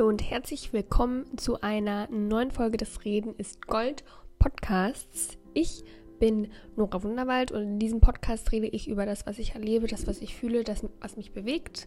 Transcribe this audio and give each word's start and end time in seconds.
Hallo 0.00 0.08
und 0.08 0.30
herzlich 0.30 0.72
willkommen 0.72 1.26
zu 1.36 1.60
einer 1.60 2.08
neuen 2.10 2.50
Folge 2.50 2.78
des 2.78 3.04
Reden 3.04 3.34
ist 3.36 3.66
Gold 3.66 4.02
Podcasts. 4.38 5.36
Ich 5.52 5.84
bin 6.18 6.48
Nora 6.74 7.02
Wunderwald 7.02 7.52
und 7.52 7.60
in 7.60 7.78
diesem 7.78 8.00
Podcast 8.00 8.50
rede 8.50 8.66
ich 8.66 8.88
über 8.88 9.04
das, 9.04 9.26
was 9.26 9.38
ich 9.38 9.54
erlebe, 9.54 9.88
das, 9.88 10.06
was 10.06 10.22
ich 10.22 10.34
fühle, 10.34 10.64
das, 10.64 10.86
was 11.02 11.18
mich 11.18 11.32
bewegt 11.32 11.86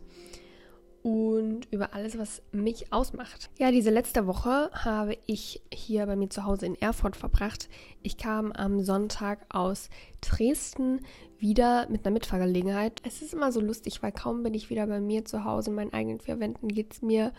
und 1.02 1.68
über 1.72 1.96
alles, 1.96 2.16
was 2.20 2.44
mich 2.52 2.94
ausmacht. 2.94 3.50
Ja, 3.58 3.72
diese 3.72 3.90
letzte 3.90 4.28
Woche 4.28 4.70
habe 4.74 5.18
ich 5.26 5.64
hier 5.74 6.06
bei 6.06 6.16
mir 6.16 6.30
zu 6.30 6.44
Hause 6.44 6.68
in 6.68 6.80
Erfurt 6.80 7.16
verbracht. 7.16 7.68
Ich 8.04 8.18
kam 8.18 8.52
am 8.52 8.84
Sonntag 8.84 9.44
aus 9.50 9.90
Dresden 10.22 11.02
wieder 11.40 11.90
mit 11.90 12.06
einer 12.06 12.14
Mitfahrgelegenheit. 12.14 13.02
Es 13.08 13.24
ist 13.24 13.34
immer 13.34 13.52
so 13.52 13.60
lustig, 13.60 14.04
weil 14.04 14.12
kaum 14.12 14.44
bin 14.44 14.54
ich 14.54 14.70
wieder 14.70 14.86
bei 14.86 15.02
mir 15.02 15.26
zu 15.26 15.46
Hause 15.46 15.72
in 15.72 15.78
meinen 15.78 15.94
eigenen 15.94 16.20
vier 16.20 16.40
Wänden, 16.40 16.68
geht 16.68 16.94
es 16.94 17.02
mir 17.02 17.34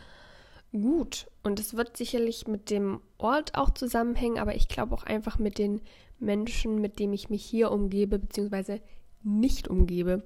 gut. 0.81 1.27
Und 1.43 1.59
es 1.59 1.75
wird 1.75 1.97
sicherlich 1.97 2.47
mit 2.47 2.71
dem 2.71 3.01
Ort 3.19 3.55
auch 3.57 3.71
zusammenhängen, 3.71 4.39
aber 4.39 4.55
ich 4.55 4.69
glaube 4.69 4.95
auch 4.95 5.05
einfach 5.05 5.39
mit 5.39 5.59
den 5.59 5.81
Menschen, 6.19 6.81
mit 6.81 6.99
denen 6.99 7.13
ich 7.13 7.31
mich 7.31 7.45
hier 7.45 7.71
umgebe, 7.71 8.19
beziehungsweise 8.19 8.81
nicht 9.23 9.69
umgebe 9.69 10.23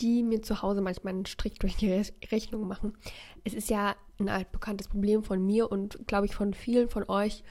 die 0.00 0.22
mir 0.22 0.42
zu 0.42 0.62
Hause 0.62 0.80
manchmal 0.80 1.14
einen 1.14 1.26
Strich 1.26 1.58
durch 1.58 1.76
die 1.76 2.02
Rechnung 2.30 2.66
machen. 2.66 2.96
Es 3.44 3.54
ist 3.54 3.70
ja 3.70 3.96
ein 4.18 4.28
altbekanntes 4.28 4.88
Problem 4.88 5.22
von 5.22 5.44
mir 5.44 5.70
und 5.70 6.06
glaube 6.06 6.26
ich 6.26 6.34
von 6.34 6.54
vielen 6.54 6.88
von 6.88 7.08
euch, 7.08 7.42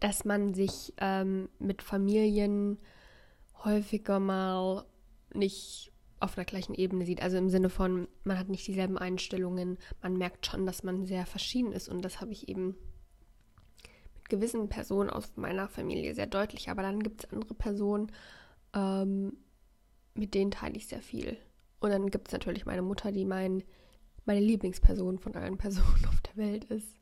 dass 0.00 0.24
man 0.24 0.54
sich 0.54 0.92
ähm, 0.98 1.48
mit 1.58 1.82
Familien 1.82 2.78
häufiger 3.64 4.20
mal 4.20 4.84
nicht 5.34 5.87
auf 6.20 6.34
der 6.34 6.44
gleichen 6.44 6.74
Ebene 6.74 7.04
sieht. 7.06 7.22
Also 7.22 7.36
im 7.36 7.48
Sinne 7.48 7.70
von, 7.70 8.08
man 8.24 8.38
hat 8.38 8.48
nicht 8.48 8.66
dieselben 8.66 8.98
Einstellungen, 8.98 9.78
man 10.02 10.16
merkt 10.16 10.46
schon, 10.46 10.66
dass 10.66 10.82
man 10.82 11.06
sehr 11.06 11.26
verschieden 11.26 11.72
ist 11.72 11.88
und 11.88 12.02
das 12.02 12.20
habe 12.20 12.32
ich 12.32 12.48
eben 12.48 12.76
mit 14.14 14.28
gewissen 14.28 14.68
Personen 14.68 15.10
aus 15.10 15.36
meiner 15.36 15.68
Familie 15.68 16.14
sehr 16.14 16.26
deutlich. 16.26 16.70
Aber 16.70 16.82
dann 16.82 17.00
gibt 17.02 17.24
es 17.24 17.32
andere 17.32 17.54
Personen, 17.54 18.12
ähm, 18.74 19.36
mit 20.14 20.34
denen 20.34 20.50
teile 20.50 20.76
ich 20.76 20.86
sehr 20.88 21.02
viel. 21.02 21.36
Und 21.80 21.90
dann 21.90 22.10
gibt 22.10 22.28
es 22.28 22.32
natürlich 22.32 22.66
meine 22.66 22.82
Mutter, 22.82 23.12
die 23.12 23.24
mein, 23.24 23.62
meine 24.24 24.40
Lieblingsperson 24.40 25.18
von 25.18 25.34
allen 25.36 25.58
Personen 25.58 26.06
auf 26.06 26.20
der 26.20 26.36
Welt 26.36 26.64
ist. 26.64 26.96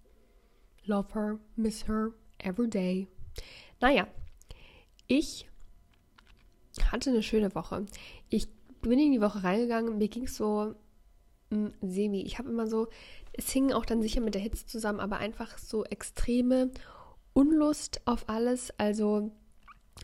Love 0.85 1.15
her, 1.15 1.39
miss 1.57 1.89
her, 1.89 2.11
every 2.39 2.69
day. 2.69 3.09
Naja, 3.81 4.07
ich 5.09 5.49
hatte 6.85 7.11
eine 7.11 7.23
schöne 7.23 7.55
Woche. 7.55 7.87
Ich 8.29 8.49
bin 8.89 8.99
in 8.99 9.13
die 9.13 9.21
Woche 9.21 9.45
reingegangen, 9.45 9.99
mir 9.99 10.09
ging 10.09 10.25
es 10.25 10.37
so 10.37 10.75
mh, 11.51 11.71
hm, 11.71 11.73
semi. 11.83 12.23
Ich 12.23 12.39
habe 12.39 12.49
immer 12.49 12.67
so, 12.67 12.89
es 13.33 13.51
hing 13.51 13.73
auch 13.73 13.85
dann 13.85 14.03
sicher 14.03 14.21
mit 14.21 14.35
der 14.35 14.43
Hitze 14.43 14.67
zusammen, 14.67 15.01
aber 15.01 15.19
einfach 15.19 15.59
so 15.59 15.85
extreme 15.85 16.71
Unlust 17.33 18.01
auf 18.07 18.29
alles. 18.29 18.73
Also 18.79 19.31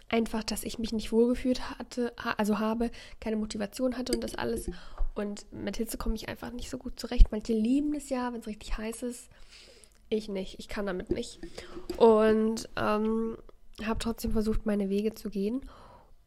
einfach, 0.09 0.45
dass 0.45 0.65
ich 0.65 0.79
mich 0.79 0.93
nicht 0.93 1.13
wohlgefühlt 1.13 1.79
hatte, 1.79 2.13
also 2.37 2.59
habe, 2.59 2.91
keine 3.21 3.37
Motivation 3.37 3.97
hatte 3.97 4.13
und 4.13 4.23
das 4.23 4.35
alles. 4.35 4.71
Und 5.15 5.47
mit 5.53 5.77
Hitze 5.77 5.99
komme 5.99 6.15
ich 6.15 6.29
einfach 6.29 6.53
nicht 6.53 6.71
so 6.71 6.79
gut 6.79 6.99
zurecht. 6.99 7.29
Manche 7.31 7.53
lieben 7.53 7.95
es 7.95 8.09
ja, 8.09 8.33
wenn 8.33 8.41
es 8.41 8.47
richtig 8.47 8.77
heiß 8.79 9.03
ist. 9.03 9.29
Ich 10.09 10.29
nicht. 10.29 10.59
Ich 10.59 10.69
kann 10.69 10.87
damit 10.87 11.11
nicht. 11.11 11.41
Und 11.97 12.69
ähm, 12.77 13.37
habe 13.85 13.99
trotzdem 13.99 14.33
versucht, 14.33 14.67
meine 14.67 14.89
Wege 14.89 15.15
zu 15.15 15.31
gehen. 15.31 15.63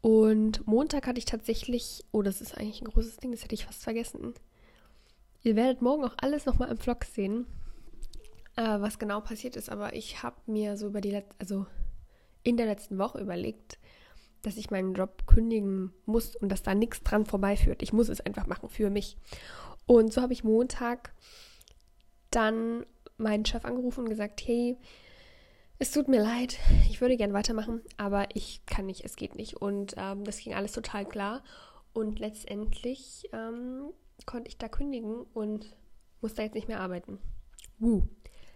Und 0.06 0.64
Montag 0.68 1.08
hatte 1.08 1.18
ich 1.18 1.24
tatsächlich, 1.24 2.04
oh, 2.12 2.22
das 2.22 2.40
ist 2.40 2.56
eigentlich 2.56 2.80
ein 2.80 2.86
großes 2.86 3.16
Ding, 3.16 3.32
das 3.32 3.42
hätte 3.42 3.56
ich 3.56 3.66
fast 3.66 3.82
vergessen. 3.82 4.34
Ihr 5.42 5.56
werdet 5.56 5.82
morgen 5.82 6.04
auch 6.04 6.14
alles 6.18 6.46
nochmal 6.46 6.70
im 6.70 6.78
Vlog 6.78 7.04
sehen, 7.04 7.44
äh, 8.54 8.62
was 8.62 9.00
genau 9.00 9.20
passiert 9.20 9.56
ist. 9.56 9.68
Aber 9.68 9.96
ich 9.96 10.22
habe 10.22 10.36
mir 10.46 10.76
so 10.76 10.86
über 10.86 11.00
die 11.00 11.10
letzte, 11.10 11.34
also 11.40 11.66
in 12.44 12.56
der 12.56 12.66
letzten 12.66 12.98
Woche 12.98 13.18
überlegt, 13.18 13.80
dass 14.42 14.56
ich 14.56 14.70
meinen 14.70 14.94
Job 14.94 15.26
kündigen 15.26 15.92
muss 16.04 16.36
und 16.36 16.50
dass 16.50 16.62
da 16.62 16.76
nichts 16.76 17.02
dran 17.02 17.26
vorbeiführt. 17.26 17.82
Ich 17.82 17.92
muss 17.92 18.08
es 18.08 18.20
einfach 18.20 18.46
machen 18.46 18.68
für 18.68 18.90
mich. 18.90 19.16
Und 19.86 20.12
so 20.12 20.22
habe 20.22 20.34
ich 20.34 20.44
Montag 20.44 21.14
dann 22.30 22.86
meinen 23.18 23.44
Chef 23.44 23.64
angerufen 23.64 24.04
und 24.04 24.08
gesagt, 24.08 24.40
hey, 24.46 24.78
es 25.78 25.92
tut 25.92 26.08
mir 26.08 26.22
leid, 26.22 26.58
ich 26.88 27.00
würde 27.00 27.16
gern 27.16 27.32
weitermachen, 27.32 27.82
aber 27.96 28.28
ich 28.34 28.64
kann 28.66 28.86
nicht, 28.86 29.04
es 29.04 29.16
geht 29.16 29.34
nicht. 29.34 29.56
Und 29.56 29.94
ähm, 29.96 30.24
das 30.24 30.38
ging 30.38 30.54
alles 30.54 30.72
total 30.72 31.04
klar. 31.04 31.42
Und 31.92 32.18
letztendlich 32.18 33.28
ähm, 33.32 33.90
konnte 34.24 34.48
ich 34.48 34.58
da 34.58 34.68
kündigen 34.68 35.22
und 35.34 35.76
musste 36.20 36.42
jetzt 36.42 36.54
nicht 36.54 36.68
mehr 36.68 36.80
arbeiten. 36.80 37.18
Uh. 37.80 38.02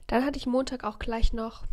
Dann 0.07 0.25
hatte 0.25 0.39
ich 0.39 0.47
Montag 0.47 0.85
auch 0.85 0.99
gleich 0.99 1.33
noch 1.33 1.65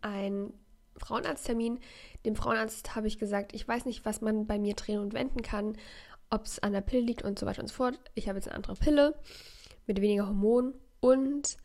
ein 0.00 0.52
Frauenarzttermin. 0.96 1.78
Dem 2.24 2.36
Frauenarzt 2.36 2.94
habe 2.96 3.06
ich 3.06 3.18
gesagt, 3.18 3.54
ich 3.54 3.66
weiß 3.66 3.84
nicht, 3.84 4.04
was 4.04 4.20
man 4.20 4.46
bei 4.46 4.58
mir 4.58 4.74
drehen 4.74 5.00
und 5.00 5.12
wenden 5.12 5.42
kann, 5.42 5.76
ob 6.30 6.46
es 6.46 6.58
an 6.58 6.72
der 6.72 6.80
Pille 6.80 7.02
liegt 7.02 7.22
und 7.22 7.38
so 7.38 7.46
weiter 7.46 7.62
und 7.62 7.68
so 7.68 7.74
fort. 7.74 7.98
Ich 8.14 8.28
habe 8.28 8.38
jetzt 8.38 8.48
eine 8.48 8.56
andere 8.56 8.74
Pille 8.74 9.14
mit 9.86 10.00
weniger 10.00 10.26
Hormonen 10.26 10.74
und 11.00 11.58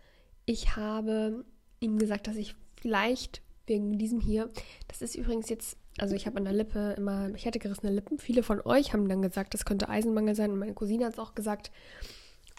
ich 0.46 0.76
habe 0.76 1.46
ihm 1.80 1.98
gesagt, 1.98 2.28
dass 2.28 2.36
ich 2.36 2.56
vielleicht 2.82 3.42
wegen 3.68 3.98
diesem 3.98 4.20
hier, 4.20 4.50
das 4.88 5.02
ist 5.02 5.16
übrigens 5.16 5.50
jetzt, 5.50 5.78
also 6.00 6.16
ich 6.16 6.26
habe 6.26 6.38
an 6.38 6.46
der 6.46 6.54
Lippe 6.54 6.96
immer, 6.98 7.30
ich 7.36 7.46
hatte 7.46 7.60
gerissene 7.60 7.92
Lippen. 7.92 8.18
Viele 8.18 8.42
von 8.42 8.62
euch 8.62 8.94
haben 8.94 9.08
dann 9.08 9.22
gesagt, 9.22 9.54
das 9.54 9.66
könnte 9.66 9.90
Eisenmangel 9.90 10.36
sein 10.36 10.52
und 10.52 10.60
meine 10.60 10.74
Cousine 10.74 11.06
hat 11.06 11.14
es 11.14 11.20
auch 11.20 11.36
gesagt. 11.36 11.72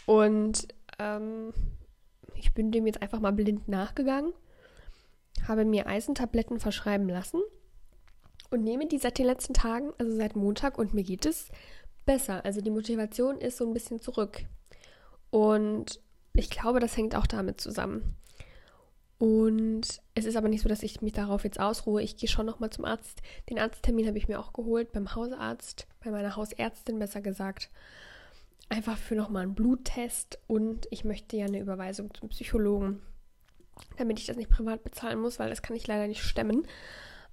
Und 0.06 0.68
ähm, 0.98 1.52
ich 2.34 2.54
bin 2.54 2.70
dem 2.70 2.86
jetzt 2.86 3.02
einfach 3.02 3.20
mal 3.20 3.32
blind 3.32 3.68
nachgegangen 3.68 4.32
habe 5.46 5.64
mir 5.64 5.86
Eisentabletten 5.86 6.60
verschreiben 6.60 7.08
lassen 7.08 7.40
und 8.50 8.62
nehme 8.62 8.86
die 8.86 8.98
seit 8.98 9.18
den 9.18 9.26
letzten 9.26 9.54
Tagen, 9.54 9.92
also 9.98 10.14
seit 10.16 10.36
Montag, 10.36 10.78
und 10.78 10.94
mir 10.94 11.02
geht 11.04 11.26
es 11.26 11.48
besser. 12.04 12.44
Also 12.44 12.60
die 12.60 12.70
Motivation 12.70 13.38
ist 13.38 13.56
so 13.56 13.66
ein 13.66 13.74
bisschen 13.74 14.00
zurück. 14.00 14.42
Und 15.30 16.00
ich 16.32 16.50
glaube, 16.50 16.80
das 16.80 16.96
hängt 16.96 17.14
auch 17.14 17.26
damit 17.26 17.60
zusammen. 17.60 18.16
Und 19.20 19.82
es 20.16 20.24
ist 20.24 20.34
aber 20.36 20.48
nicht 20.48 20.62
so, 20.62 20.68
dass 20.68 20.82
ich 20.82 21.00
mich 21.00 21.12
darauf 21.12 21.44
jetzt 21.44 21.60
ausruhe. 21.60 22.02
Ich 22.02 22.16
gehe 22.16 22.28
schon 22.28 22.46
nochmal 22.46 22.70
zum 22.70 22.84
Arzt. 22.84 23.22
Den 23.48 23.60
Arzttermin 23.60 24.08
habe 24.08 24.18
ich 24.18 24.26
mir 24.26 24.40
auch 24.40 24.52
geholt, 24.52 24.90
beim 24.90 25.14
Hausarzt, 25.14 25.86
bei 26.02 26.10
meiner 26.10 26.34
Hausärztin 26.34 26.98
besser 26.98 27.20
gesagt. 27.20 27.70
Einfach 28.68 28.96
für 28.96 29.14
nochmal 29.14 29.44
einen 29.44 29.54
Bluttest 29.54 30.38
und 30.48 30.88
ich 30.90 31.04
möchte 31.04 31.36
ja 31.36 31.46
eine 31.46 31.60
Überweisung 31.60 32.12
zum 32.14 32.30
Psychologen 32.30 33.02
damit 33.96 34.18
ich 34.18 34.26
das 34.26 34.36
nicht 34.36 34.50
privat 34.50 34.82
bezahlen 34.82 35.20
muss, 35.20 35.38
weil 35.38 35.50
das 35.50 35.62
kann 35.62 35.76
ich 35.76 35.86
leider 35.86 36.06
nicht 36.06 36.22
stemmen. 36.22 36.66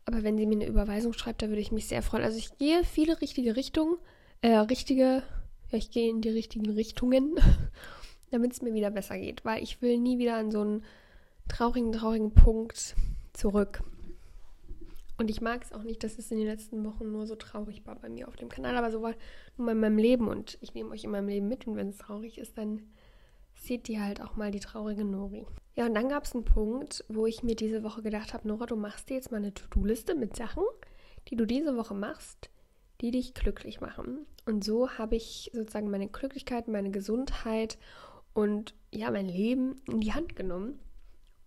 Aber 0.06 0.24
wenn 0.24 0.38
sie 0.38 0.46
mir 0.46 0.56
eine 0.56 0.68
Überweisung 0.68 1.14
schreibt, 1.14 1.42
da 1.42 1.50
würde 1.50 1.62
ich 1.62 1.72
mich 1.72 1.88
sehr 1.88 2.02
freuen. 2.02 2.24
Also 2.24 2.38
ich 2.38 2.58
gehe 2.58 2.84
viele 2.84 3.20
richtige 3.22 3.56
Richtungen, 3.56 3.98
äh, 4.42 4.56
richtige, 4.56 5.24
ja, 5.72 5.78
ich 5.78 5.92
gehe 5.92 6.10
in 6.10 6.22
die 6.22 6.30
richtigen 6.30 6.70
Richtungen, 6.70 7.36
damit 8.32 8.54
es 8.54 8.62
mir 8.62 8.74
wieder 8.74 8.92
besser 8.92 9.18
geht, 9.18 9.44
weil 9.44 9.62
ich 9.62 9.82
will 9.82 9.98
nie 9.98 10.18
wieder 10.18 10.36
an 10.36 10.52
so 10.52 10.62
einen 10.62 10.86
traurigen, 11.48 11.92
traurigen 11.92 12.34
Punkt 12.34 12.96
zurück. 13.34 13.84
Und 15.18 15.32
ich 15.32 15.42
mag 15.42 15.64
es 15.64 15.74
auch 15.74 15.84
nicht, 15.84 16.04
dass 16.04 16.20
es 16.20 16.32
in 16.32 16.38
den 16.38 16.48
letzten 16.48 16.84
Wochen 16.86 17.12
nur 17.12 17.26
so 17.26 17.36
traurig 17.36 17.86
war 17.86 17.96
bei 17.96 18.08
mir 18.08 18.28
auf 18.28 18.36
dem 18.36 18.50
Kanal, 18.50 18.78
aber 18.78 18.92
so 18.92 19.02
war 19.02 19.16
nur 19.58 19.72
in 19.72 19.80
meinem 19.80 19.98
Leben 19.98 20.28
und 20.28 20.60
ich 20.62 20.76
nehme 20.76 20.92
euch 20.92 21.04
in 21.04 21.12
meinem 21.12 21.28
Leben 21.28 21.48
mit 21.48 21.66
und 21.66 21.76
wenn 21.76 21.90
es 21.90 21.98
traurig 21.98 22.38
ist, 22.38 22.58
dann 22.58 22.84
seht 23.56 23.90
ihr 23.90 24.04
halt 24.04 24.22
auch 24.22 24.36
mal 24.36 24.52
die 24.52 24.60
traurige 24.60 25.04
Nori. 25.04 25.48
Ja, 25.76 25.88
und 25.88 25.96
dann 25.96 26.10
gab 26.10 26.26
es 26.26 26.36
einen 26.36 26.46
Punkt, 26.46 27.04
wo 27.10 27.26
ich 27.26 27.42
mir 27.42 27.56
diese 27.56 27.84
Woche 27.84 28.04
gedacht 28.04 28.34
habe, 28.34 28.48
Nora, 28.48 28.68
du 28.68 28.76
machst 28.76 29.10
dir 29.10 29.16
jetzt 29.16 29.32
mal 29.32 29.38
eine 29.38 29.54
To-Do-Liste 29.54 30.14
mit 30.14 30.36
Sachen, 30.36 30.64
die 31.30 31.36
du 31.36 31.46
diese 31.46 31.76
Woche 31.76 31.96
machst, 31.96 32.52
die 33.02 33.10
dich 33.10 33.34
glücklich 33.34 33.82
machen. 33.82 34.28
Und 34.46 34.64
so 34.64 34.92
habe 34.92 35.16
ich 35.16 35.50
sozusagen 35.54 35.90
meine 35.90 36.08
Glücklichkeit, 36.08 36.68
meine 36.68 36.92
Gesundheit 36.92 37.80
und 38.36 38.76
ja, 38.92 39.10
mein 39.10 39.28
Leben 39.28 39.82
in 39.88 40.00
die 40.00 40.14
Hand 40.14 40.36
genommen 40.36 40.80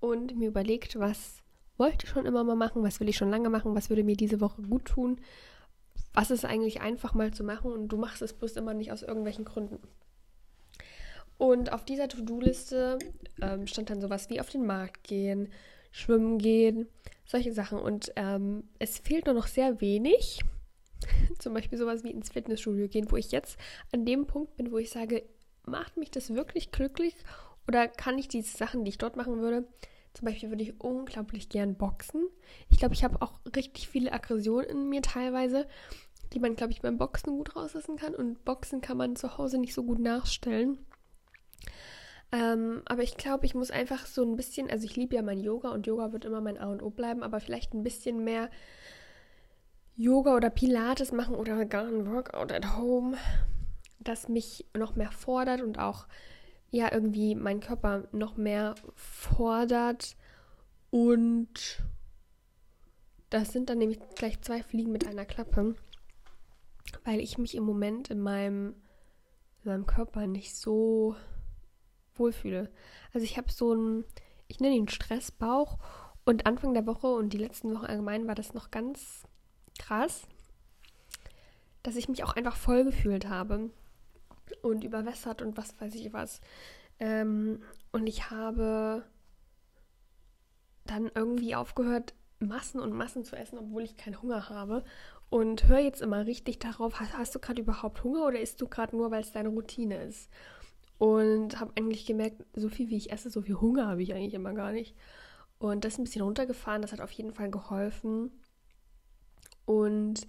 und 0.01 0.37
mir 0.37 0.49
überlegt, 0.49 0.99
was 0.99 1.43
wollte 1.77 2.05
ich 2.05 2.11
schon 2.11 2.27
immer 2.27 2.45
mal 2.45 2.57
machen, 2.57 2.83
was 2.83 3.01
will 3.01 3.09
ich 3.09 3.17
schon 3.17 3.31
lange 3.31 3.49
machen, 3.49 3.75
was 3.75 3.89
würde 3.89 4.05
mir 4.05 4.17
diese 4.17 4.41
Woche 4.41 4.63
gut 4.63 4.87
tun, 4.87 5.21
was 6.13 6.31
ist 6.31 6.45
eigentlich 6.45 6.81
einfach 6.81 7.15
mal 7.15 7.33
zu 7.33 7.45
machen 7.45 7.73
und 7.73 7.89
du 7.89 7.97
machst 7.97 8.23
es 8.23 8.33
bloß 8.33 8.57
immer 8.57 8.75
nicht 8.75 8.93
aus 8.93 9.03
irgendwelchen 9.03 9.45
Gründen. 9.45 9.79
Und 11.39 11.73
auf 11.73 11.87
dieser 11.87 12.07
To-Do-Liste 12.09 12.99
ähm, 13.41 13.67
stand 13.67 13.89
dann 13.89 14.03
sowas 14.03 14.29
wie 14.29 14.41
auf 14.41 14.51
den 14.51 14.67
Markt 14.67 15.05
gehen, 15.05 15.49
schwimmen 15.91 16.37
gehen, 16.37 16.87
solche 17.25 17.55
Sachen. 17.55 17.79
Und 17.79 18.13
ähm, 18.17 18.65
es 18.79 18.99
fehlt 18.99 19.25
nur 19.25 19.35
noch 19.35 19.47
sehr 19.47 19.81
wenig. 19.81 20.41
Zum 21.39 21.55
Beispiel 21.55 21.79
sowas 21.79 22.05
wie 22.05 22.11
ins 22.11 22.31
Fitnessstudio 22.31 22.89
gehen, 22.89 23.11
wo 23.11 23.17
ich 23.17 23.33
jetzt 23.33 23.59
an 23.91 24.05
dem 24.05 24.27
Punkt 24.27 24.55
bin, 24.59 24.71
wo 24.71 24.77
ich 24.77 24.91
sage, 24.91 25.23
macht 25.65 25.97
mich 25.97 26.11
das 26.11 26.35
wirklich 26.35 26.73
glücklich? 26.73 27.15
Oder 27.71 27.87
kann 27.87 28.19
ich 28.19 28.27
diese 28.27 28.57
Sachen, 28.57 28.85
die 28.85 28.89
ich 28.89 28.99
dort 28.99 29.15
machen 29.15 29.39
würde, 29.39 29.65
zum 30.13 30.27
Beispiel 30.27 30.51
würde 30.51 30.65
ich 30.65 30.81
unglaublich 30.81 31.49
gern 31.49 31.77
boxen. 31.77 32.27
Ich 32.69 32.81
glaube, 32.81 32.95
ich 32.95 33.05
habe 33.05 33.23
auch 33.23 33.39
richtig 33.55 33.87
viele 33.87 34.13
Aggressionen 34.13 34.69
in 34.69 34.89
mir 34.89 35.03
teilweise, 35.03 35.69
die 36.33 36.41
man, 36.41 36.57
glaube 36.57 36.73
ich, 36.73 36.81
beim 36.81 36.99
Boxen 36.99 37.37
gut 37.37 37.55
rauslassen 37.55 37.95
kann. 37.95 38.17
Und 38.17 38.45
Boxen 38.45 38.81
kann 38.81 38.97
man 38.97 39.15
zu 39.15 39.39
Hause 39.39 39.59
nicht 39.59 39.73
so 39.73 39.85
gut 39.85 40.01
nachstellen. 40.01 40.85
Ähm, 42.33 42.83
aber 42.87 43.05
ich 43.05 43.17
glaube, 43.17 43.47
ich 43.47 43.55
muss 43.55 43.71
einfach 43.71 44.05
so 44.05 44.25
ein 44.25 44.35
bisschen, 44.35 44.69
also 44.69 44.85
ich 44.85 44.97
liebe 44.97 45.15
ja 45.15 45.23
mein 45.23 45.39
Yoga 45.39 45.69
und 45.69 45.87
Yoga 45.87 46.11
wird 46.11 46.25
immer 46.25 46.41
mein 46.41 46.59
A 46.59 46.73
und 46.73 46.83
O 46.83 46.91
bleiben, 46.91 47.23
aber 47.23 47.39
vielleicht 47.39 47.73
ein 47.73 47.85
bisschen 47.85 48.25
mehr 48.25 48.51
Yoga 49.95 50.35
oder 50.35 50.51
Pilates 50.51 51.13
machen 51.13 51.37
oder 51.37 51.65
gar 51.67 51.87
ein 51.87 52.11
Workout 52.11 52.51
at 52.51 52.77
home, 52.77 53.17
das 54.01 54.29
mich 54.29 54.67
noch 54.77 54.97
mehr 54.97 55.13
fordert 55.13 55.63
und 55.63 55.79
auch 55.79 56.09
ja 56.71 56.93
irgendwie 56.93 57.35
meinen 57.35 57.61
Körper 57.61 58.09
noch 58.13 58.37
mehr 58.37 58.75
fordert. 58.95 60.17
Und 60.91 61.83
das 63.29 63.53
sind 63.53 63.71
dann 63.71 63.79
nämlich 63.79 64.01
gleich 64.17 64.41
zwei 64.41 64.63
Fliegen 64.63 64.93
mit 64.93 65.07
einer 65.07 65.25
Klappe, 65.25 65.75
weil 67.05 67.21
ich 67.21 67.39
mich 67.39 67.55
im 67.55 67.65
Moment 67.65 68.11
in 68.11 68.21
meinem, 68.21 68.75
in 69.63 69.71
meinem 69.71 69.87
Körper 69.87 70.27
nicht 70.27 70.57
so 70.57 71.17
wohlfühle. 72.15 72.71
Also 73.13 73.25
ich 73.25 73.37
habe 73.37 73.51
so 73.51 73.73
einen, 73.73 74.05
ich 74.49 74.61
nenne 74.61 74.77
ihn 74.77 74.89
Stressbauch. 74.89 75.79
Und 76.27 76.47
Anfang 76.47 76.75
der 76.75 76.87
Woche 76.87 77.09
und 77.09 77.33
die 77.33 77.39
letzten 77.39 77.75
Wochen 77.75 77.87
allgemein 77.87 78.29
war 78.29 78.35
das 78.35 78.53
noch 78.53 78.71
ganz 78.71 79.25
krass, 79.79 80.29
dass 81.83 81.97
ich 81.97 82.09
mich 82.09 82.23
auch 82.23 82.37
einfach 82.37 82.57
voll 82.57 82.85
gefühlt 82.85 83.27
habe 83.27 83.71
und 84.63 84.85
überwässert 84.85 85.43
und 85.43 85.57
was 85.57 85.81
weiß 85.81 85.95
ich 85.95 86.13
was. 86.13 86.41
Ähm, 86.99 87.63
und 87.93 88.07
ich 88.07 88.31
habe 88.31 89.05
dann 90.85 91.11
irgendwie 91.15 91.55
aufgehört, 91.55 92.15
Massen 92.41 92.81
und 92.81 92.93
Massen 92.93 93.25
zu 93.25 93.37
essen, 93.37 93.59
obwohl 93.59 93.83
ich 93.83 93.97
keinen 93.97 94.21
Hunger 94.21 94.49
habe. 94.49 94.85
Und 95.29 95.69
hör 95.69 95.79
jetzt 95.79 96.03
immer 96.03 96.27
richtig 96.27 96.59
darauf, 96.59 96.99
hast, 96.99 97.17
hast 97.17 97.35
du 97.35 97.39
gerade 97.39 97.63
überhaupt 97.63 98.03
Hunger 98.03 98.27
oder 98.27 98.41
isst 98.41 98.61
du 98.61 98.67
gerade 98.67 98.97
nur, 98.97 99.11
weil 99.11 99.21
es 99.21 99.33
deine 99.33 99.51
Routine 99.51 100.03
ist? 100.03 100.29
Und 100.99 101.61
habe 101.61 101.73
eigentlich 101.77 102.05
gemerkt, 102.05 102.45
so 102.55 102.69
viel 102.69 102.91
wie 102.91 102.97
ich 102.97 103.13
esse, 103.13 103.31
so 103.31 103.43
viel 103.43 103.61
Hunger 103.61 103.87
habe 103.87 104.03
ich 104.03 104.13
eigentlich 104.13 104.35
immer 104.35 104.53
gar 104.55 104.73
nicht. 104.73 104.97
Und 105.59 105.85
das 105.85 105.99
ein 105.99 106.05
bisschen 106.05 106.23
runtergefahren, 106.23 106.83
das 106.83 106.93
hat 106.93 107.01
auf 107.01 107.13
jeden 107.13 107.33
Fall 107.33 107.51
geholfen. 107.51 108.33
Und 109.67 110.27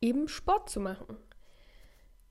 eben 0.00 0.28
Sport 0.28 0.68
zu 0.68 0.80
machen. 0.80 1.16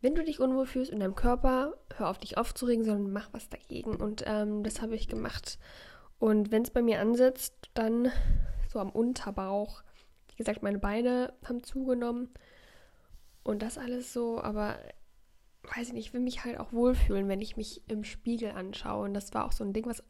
Wenn 0.01 0.15
du 0.15 0.23
dich 0.23 0.39
unwohl 0.39 0.65
fühlst 0.65 0.91
in 0.91 0.99
deinem 0.99 1.15
Körper, 1.15 1.77
hör 1.95 2.09
auf 2.09 2.17
dich 2.17 2.37
aufzuregen, 2.37 2.85
sondern 2.85 3.11
mach 3.11 3.33
was 3.33 3.49
dagegen. 3.49 3.95
Und 3.95 4.23
ähm, 4.25 4.63
das 4.63 4.81
habe 4.81 4.95
ich 4.95 5.07
gemacht. 5.07 5.59
Und 6.19 6.51
wenn 6.51 6.63
es 6.63 6.71
bei 6.71 6.81
mir 6.81 6.99
ansetzt, 6.99 7.69
dann 7.73 8.11
so 8.71 8.79
am 8.79 8.91
Unterbauch. 8.91 9.83
Wie 10.29 10.35
gesagt, 10.37 10.63
meine 10.63 10.79
Beine 10.79 11.33
haben 11.43 11.63
zugenommen 11.63 12.29
und 13.43 13.61
das 13.61 13.77
alles 13.77 14.13
so, 14.13 14.41
aber 14.41 14.77
weiß 15.75 15.87
ich 15.87 15.93
nicht, 15.93 16.07
ich 16.07 16.13
will 16.13 16.21
mich 16.21 16.45
halt 16.45 16.59
auch 16.59 16.71
wohlfühlen, 16.71 17.27
wenn 17.27 17.41
ich 17.41 17.57
mich 17.57 17.83
im 17.87 18.03
Spiegel 18.03 18.51
anschaue. 18.51 19.05
Und 19.05 19.13
das 19.13 19.33
war 19.33 19.45
auch 19.45 19.51
so 19.51 19.63
ein 19.63 19.73
Ding, 19.73 19.85
was 19.85 20.03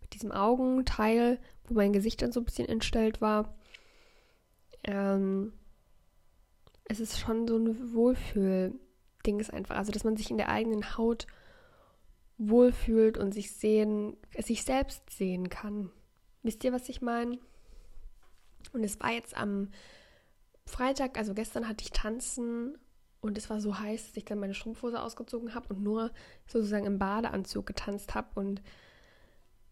mit 0.00 0.14
diesem 0.14 0.32
Augenteil, 0.32 1.38
wo 1.64 1.74
mein 1.74 1.92
Gesicht 1.92 2.22
dann 2.22 2.32
so 2.32 2.40
ein 2.40 2.44
bisschen 2.44 2.68
entstellt 2.68 3.20
war. 3.20 3.54
Ähm, 4.84 5.52
es 6.84 7.00
ist 7.00 7.18
schon 7.18 7.46
so 7.46 7.56
ein 7.56 7.94
Wohlfühl-Ding 9.26 9.40
ist 9.40 9.52
einfach. 9.52 9.76
Also, 9.76 9.92
dass 9.92 10.04
man 10.04 10.16
sich 10.16 10.30
in 10.30 10.38
der 10.38 10.48
eigenen 10.48 10.96
Haut 10.96 11.26
wohlfühlt 12.38 13.18
und 13.18 13.32
sich 13.32 13.52
sehen, 13.52 14.16
sich 14.38 14.62
selbst 14.62 15.10
sehen 15.10 15.48
kann. 15.48 15.90
Wisst 16.42 16.64
ihr, 16.64 16.72
was 16.72 16.88
ich 16.88 17.00
meine? 17.00 17.38
Und 18.72 18.84
es 18.84 19.00
war 19.00 19.12
jetzt 19.12 19.36
am 19.36 19.70
Freitag, 20.66 21.16
also 21.16 21.34
gestern 21.34 21.68
hatte 21.68 21.82
ich 21.82 21.92
Tanzen 21.92 22.76
und 23.20 23.38
es 23.38 23.48
war 23.48 23.60
so 23.60 23.78
heiß, 23.78 24.06
dass 24.06 24.16
ich 24.16 24.24
dann 24.24 24.38
meine 24.38 24.54
Strumpfhose 24.54 25.00
ausgezogen 25.00 25.54
habe 25.54 25.72
und 25.72 25.82
nur 25.82 26.10
sozusagen 26.46 26.86
im 26.86 26.98
Badeanzug 26.98 27.66
getanzt 27.66 28.14
habe. 28.14 28.28
Und 28.38 28.62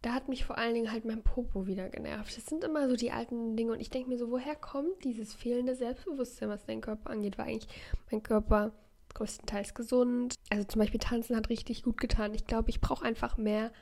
da 0.00 0.14
hat 0.14 0.28
mich 0.28 0.44
vor 0.44 0.56
allen 0.56 0.74
Dingen 0.74 0.90
halt 0.90 1.04
mein 1.04 1.22
Popo 1.22 1.66
wieder 1.66 1.90
genervt. 1.90 2.36
Das 2.36 2.46
sind 2.46 2.64
immer 2.64 2.88
so 2.88 2.96
die 2.96 3.12
alten 3.12 3.56
Dinge 3.56 3.72
und 3.72 3.80
ich 3.80 3.90
denke 3.90 4.08
mir 4.08 4.18
so, 4.18 4.30
woher 4.30 4.54
kommt 4.54 5.04
dieses 5.04 5.34
fehlende 5.34 5.74
Selbstbewusstsein, 5.74 6.48
was 6.48 6.64
dein 6.64 6.80
Körper 6.80 7.10
angeht? 7.10 7.36
War 7.36 7.44
eigentlich 7.44 7.68
mein 8.10 8.22
Körper 8.22 8.72
größtenteils 9.14 9.74
gesund. 9.74 10.34
Also 10.50 10.64
zum 10.64 10.80
Beispiel 10.80 11.00
Tanzen 11.00 11.36
hat 11.36 11.48
richtig 11.48 11.82
gut 11.82 11.98
getan. 11.98 12.34
Ich 12.34 12.46
glaube, 12.46 12.70
ich 12.70 12.80
brauche 12.80 13.04
einfach 13.04 13.36
mehr 13.36 13.72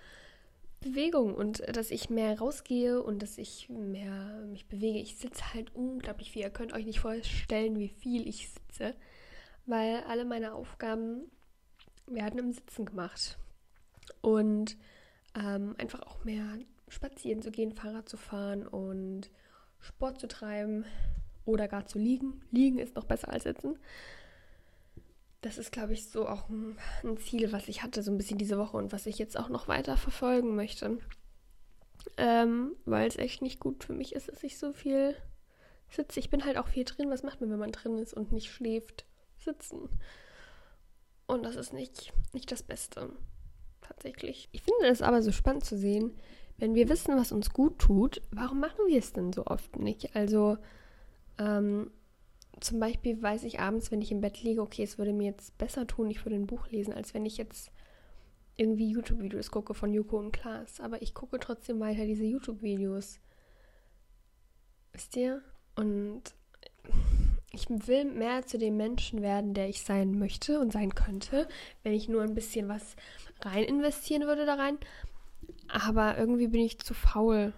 Bewegung 0.80 1.34
und 1.34 1.60
äh, 1.60 1.72
dass 1.72 1.90
ich 1.90 2.10
mehr 2.10 2.38
rausgehe 2.38 3.02
und 3.02 3.22
dass 3.22 3.38
ich 3.38 3.68
mehr 3.68 4.44
mich 4.46 4.66
bewege. 4.66 4.98
Ich 4.98 5.16
sitze 5.16 5.54
halt 5.54 5.74
unglaublich 5.74 6.32
viel. 6.32 6.42
Ihr 6.42 6.50
könnt 6.50 6.72
euch 6.72 6.84
nicht 6.84 7.00
vorstellen, 7.00 7.78
wie 7.78 7.88
viel 7.88 8.28
ich 8.28 8.50
sitze, 8.50 8.94
weil 9.66 10.02
alle 10.08 10.24
meine 10.24 10.54
Aufgaben 10.54 11.22
werden 12.06 12.38
im 12.38 12.52
Sitzen 12.52 12.84
gemacht. 12.84 13.38
Und 14.20 14.76
ähm, 15.34 15.74
einfach 15.78 16.02
auch 16.02 16.24
mehr 16.24 16.58
spazieren 16.88 17.42
zu 17.42 17.50
gehen, 17.50 17.72
Fahrrad 17.72 18.08
zu 18.08 18.16
fahren 18.16 18.66
und 18.66 19.30
Sport 19.80 20.20
zu 20.20 20.28
treiben 20.28 20.84
oder 21.44 21.68
gar 21.68 21.86
zu 21.86 21.98
liegen. 21.98 22.42
Liegen 22.50 22.78
ist 22.78 22.96
noch 22.96 23.04
besser 23.04 23.30
als 23.30 23.44
sitzen 23.44 23.78
das 25.42 25.58
ist, 25.58 25.72
glaube 25.72 25.92
ich, 25.92 26.08
so 26.08 26.26
auch 26.28 26.48
ein, 26.48 26.78
ein, 27.02 27.18
Ziel, 27.18 27.52
was 27.52 27.68
ich 27.68 27.82
hatte, 27.82 28.02
so 28.02 28.10
ein 28.10 28.16
bisschen 28.16 28.38
diese 28.38 28.58
Woche 28.58 28.76
und 28.76 28.92
was 28.92 29.06
ich 29.06 29.18
jetzt 29.18 29.38
auch 29.38 29.48
noch 29.48 29.68
weiter 29.68 29.96
verfolgen 29.96 30.56
möchte. 30.56 30.98
Ähm, 32.16 32.76
weil 32.84 33.08
es 33.08 33.16
echt 33.16 33.42
nicht 33.42 33.60
gut 33.60 33.84
für 33.84 33.92
mich 33.92 34.14
ist, 34.14 34.28
dass 34.28 34.42
ich 34.42 34.58
so 34.58 34.72
viel 34.72 35.16
sitze. 35.90 36.20
Ich 36.20 36.30
bin 36.30 36.44
halt 36.44 36.56
auch 36.56 36.68
viel 36.68 36.84
drin. 36.84 37.10
Was 37.10 37.22
macht 37.22 37.40
man, 37.40 37.50
wenn 37.50 37.58
man 37.58 37.72
drin 37.72 37.98
ist 37.98 38.14
und 38.14 38.32
nicht 38.32 38.50
schläft? 38.50 39.04
Sitzen. 39.36 39.88
Und 41.26 41.42
das 41.44 41.56
ist 41.56 41.72
nicht, 41.72 42.12
nicht 42.32 42.50
das 42.52 42.62
Beste. 42.62 43.10
Tatsächlich. 43.80 44.48
Ich 44.52 44.62
finde 44.62 44.86
es 44.86 45.02
aber 45.02 45.22
so 45.22 45.32
spannend 45.32 45.64
zu 45.64 45.76
sehen, 45.76 46.12
wenn 46.56 46.74
wir 46.74 46.88
wissen, 46.88 47.16
was 47.16 47.32
uns 47.32 47.52
gut 47.52 47.80
tut, 47.80 48.22
warum 48.30 48.60
machen 48.60 48.86
wir 48.86 48.98
es 48.98 49.12
denn 49.12 49.32
so 49.32 49.46
oft 49.46 49.78
nicht? 49.78 50.14
Also, 50.14 50.58
ähm, 51.38 51.90
zum 52.64 52.80
Beispiel 52.80 53.20
weiß 53.20 53.44
ich 53.44 53.60
abends, 53.60 53.90
wenn 53.90 54.02
ich 54.02 54.12
im 54.12 54.20
Bett 54.20 54.42
liege, 54.42 54.62
okay, 54.62 54.82
es 54.82 54.98
würde 54.98 55.12
mir 55.12 55.30
jetzt 55.30 55.56
besser 55.58 55.86
tun, 55.86 56.10
ich 56.10 56.24
würde 56.24 56.36
ein 56.36 56.46
Buch 56.46 56.68
lesen, 56.68 56.94
als 56.94 57.14
wenn 57.14 57.26
ich 57.26 57.36
jetzt 57.36 57.72
irgendwie 58.56 58.90
YouTube-Videos 58.90 59.50
gucke 59.50 59.74
von 59.74 59.92
Yuko 59.92 60.18
und 60.18 60.32
Klaas. 60.32 60.80
Aber 60.80 61.02
ich 61.02 61.14
gucke 61.14 61.38
trotzdem 61.40 61.80
weiter 61.80 62.04
diese 62.04 62.24
YouTube-Videos. 62.24 63.18
Wisst 64.92 65.16
ihr? 65.16 65.42
Und 65.74 66.22
ich 67.52 67.68
will 67.68 68.04
mehr 68.04 68.46
zu 68.46 68.58
dem 68.58 68.76
Menschen 68.76 69.22
werden, 69.22 69.54
der 69.54 69.68
ich 69.68 69.82
sein 69.82 70.18
möchte 70.18 70.60
und 70.60 70.72
sein 70.72 70.94
könnte, 70.94 71.48
wenn 71.82 71.92
ich 71.92 72.08
nur 72.08 72.22
ein 72.22 72.34
bisschen 72.34 72.68
was 72.68 72.96
rein 73.40 73.64
investieren 73.64 74.26
würde 74.26 74.46
da 74.46 74.54
rein. 74.54 74.78
Aber 75.68 76.18
irgendwie 76.18 76.48
bin 76.48 76.60
ich 76.60 76.78
zu 76.78 76.94
faul 76.94 77.52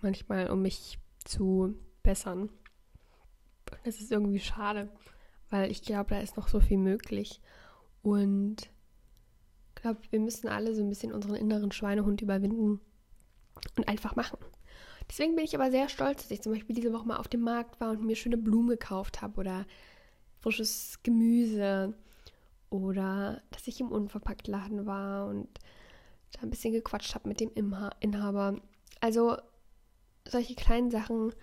manchmal, 0.00 0.50
um 0.50 0.62
mich 0.62 0.98
zu 1.24 1.74
bessern. 2.02 2.50
Das 3.84 4.00
ist 4.00 4.12
irgendwie 4.12 4.40
schade, 4.40 4.88
weil 5.50 5.70
ich 5.70 5.82
glaube, 5.82 6.10
da 6.10 6.20
ist 6.20 6.36
noch 6.36 6.48
so 6.48 6.60
viel 6.60 6.78
möglich. 6.78 7.40
Und 8.02 8.70
ich 9.74 9.82
glaube, 9.82 10.00
wir 10.10 10.20
müssen 10.20 10.48
alle 10.48 10.74
so 10.74 10.82
ein 10.82 10.88
bisschen 10.88 11.12
unseren 11.12 11.34
inneren 11.34 11.72
Schweinehund 11.72 12.20
überwinden 12.22 12.80
und 13.76 13.88
einfach 13.88 14.16
machen. 14.16 14.38
Deswegen 15.08 15.34
bin 15.34 15.44
ich 15.44 15.54
aber 15.54 15.70
sehr 15.70 15.88
stolz, 15.88 16.22
dass 16.22 16.30
ich 16.30 16.42
zum 16.42 16.52
Beispiel 16.52 16.74
diese 16.74 16.92
Woche 16.92 17.06
mal 17.06 17.16
auf 17.16 17.28
dem 17.28 17.40
Markt 17.40 17.80
war 17.80 17.90
und 17.90 18.04
mir 18.04 18.16
schöne 18.16 18.38
Blumen 18.38 18.68
gekauft 18.68 19.20
habe 19.20 19.40
oder 19.40 19.66
frisches 20.38 21.00
Gemüse 21.02 21.94
oder 22.70 23.42
dass 23.50 23.66
ich 23.66 23.80
im 23.80 23.92
Unverpacktladen 23.92 24.86
war 24.86 25.26
und 25.26 25.48
da 26.32 26.42
ein 26.42 26.50
bisschen 26.50 26.72
gequatscht 26.72 27.14
habe 27.14 27.28
mit 27.28 27.40
dem 27.40 27.50
Inhaber. 28.00 28.60
Also 29.00 29.36
solche 30.26 30.54
kleinen 30.54 30.90
Sachen 30.90 31.34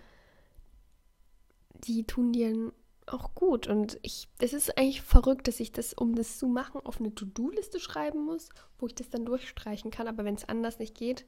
die 1.84 2.04
tun 2.04 2.32
dir 2.32 2.72
auch 3.06 3.34
gut. 3.34 3.66
Und 3.66 3.98
ich, 4.02 4.28
es 4.38 4.52
ist 4.52 4.76
eigentlich 4.78 5.02
verrückt, 5.02 5.48
dass 5.48 5.60
ich 5.60 5.72
das, 5.72 5.94
um 5.94 6.14
das 6.14 6.38
zu 6.38 6.46
machen, 6.46 6.80
auf 6.84 7.00
eine 7.00 7.14
To-Do-Liste 7.14 7.80
schreiben 7.80 8.24
muss, 8.24 8.48
wo 8.78 8.86
ich 8.86 8.94
das 8.94 9.10
dann 9.10 9.24
durchstreichen 9.24 9.90
kann. 9.90 10.08
Aber 10.08 10.24
wenn 10.24 10.34
es 10.34 10.48
anders 10.48 10.78
nicht 10.78 10.96
geht, 10.96 11.26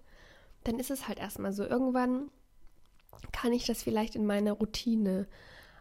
dann 0.65 0.79
ist 0.79 0.91
es 0.91 1.09
halt 1.09 1.19
erstmal 1.19 1.53
so. 1.53 1.65
Irgendwann 1.65 2.31
kann 3.33 3.53
ich 3.53 3.67
das 3.67 3.83
vielleicht 3.83 4.15
in 4.15 4.27
meine 4.27 4.53
Routine 4.53 5.27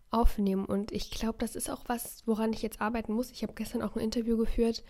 aufnehmen. 0.09 0.65
Und 0.65 0.91
ich 0.91 1.11
glaube, 1.11 1.37
das 1.39 1.55
ist 1.55 1.69
auch 1.69 1.83
was, 1.87 2.25
woran 2.27 2.53
ich 2.53 2.61
jetzt 2.61 2.81
arbeiten 2.81 3.13
muss. 3.13 3.31
Ich 3.31 3.43
habe 3.43 3.53
gestern 3.53 3.81
auch 3.81 3.95
ein 3.95 4.01
Interview 4.01 4.37
geführt 4.37 4.83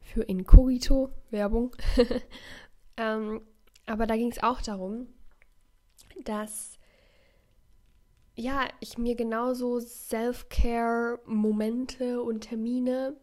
für 0.00 0.22
Incognito, 0.22 1.10
Werbung. 1.30 1.74
ähm, 2.96 3.42
aber 3.86 4.06
da 4.06 4.16
ging 4.16 4.30
es 4.30 4.42
auch 4.42 4.62
darum, 4.62 5.08
dass 6.24 6.78
ja, 8.36 8.68
ich 8.80 8.98
mir 8.98 9.16
genauso 9.16 9.80
Self-Care-Momente 9.80 12.22
und 12.22 12.42
Termine, 12.42 13.16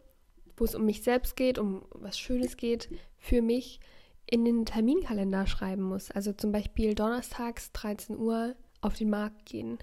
wo 0.56 0.64
es 0.64 0.74
um 0.74 0.84
mich 0.84 1.02
selbst 1.02 1.36
geht, 1.36 1.58
um 1.58 1.84
was 1.90 2.18
Schönes 2.18 2.56
geht, 2.56 2.88
für 3.16 3.42
mich 3.42 3.80
in 4.26 4.44
den 4.44 4.66
Terminkalender 4.66 5.46
schreiben 5.46 5.82
muss. 5.82 6.10
Also 6.10 6.32
zum 6.32 6.50
Beispiel 6.52 6.94
donnerstags 6.94 7.72
13 7.72 8.18
Uhr 8.18 8.54
auf 8.80 8.94
den 8.94 9.10
Markt 9.10 9.46
gehen. 9.46 9.78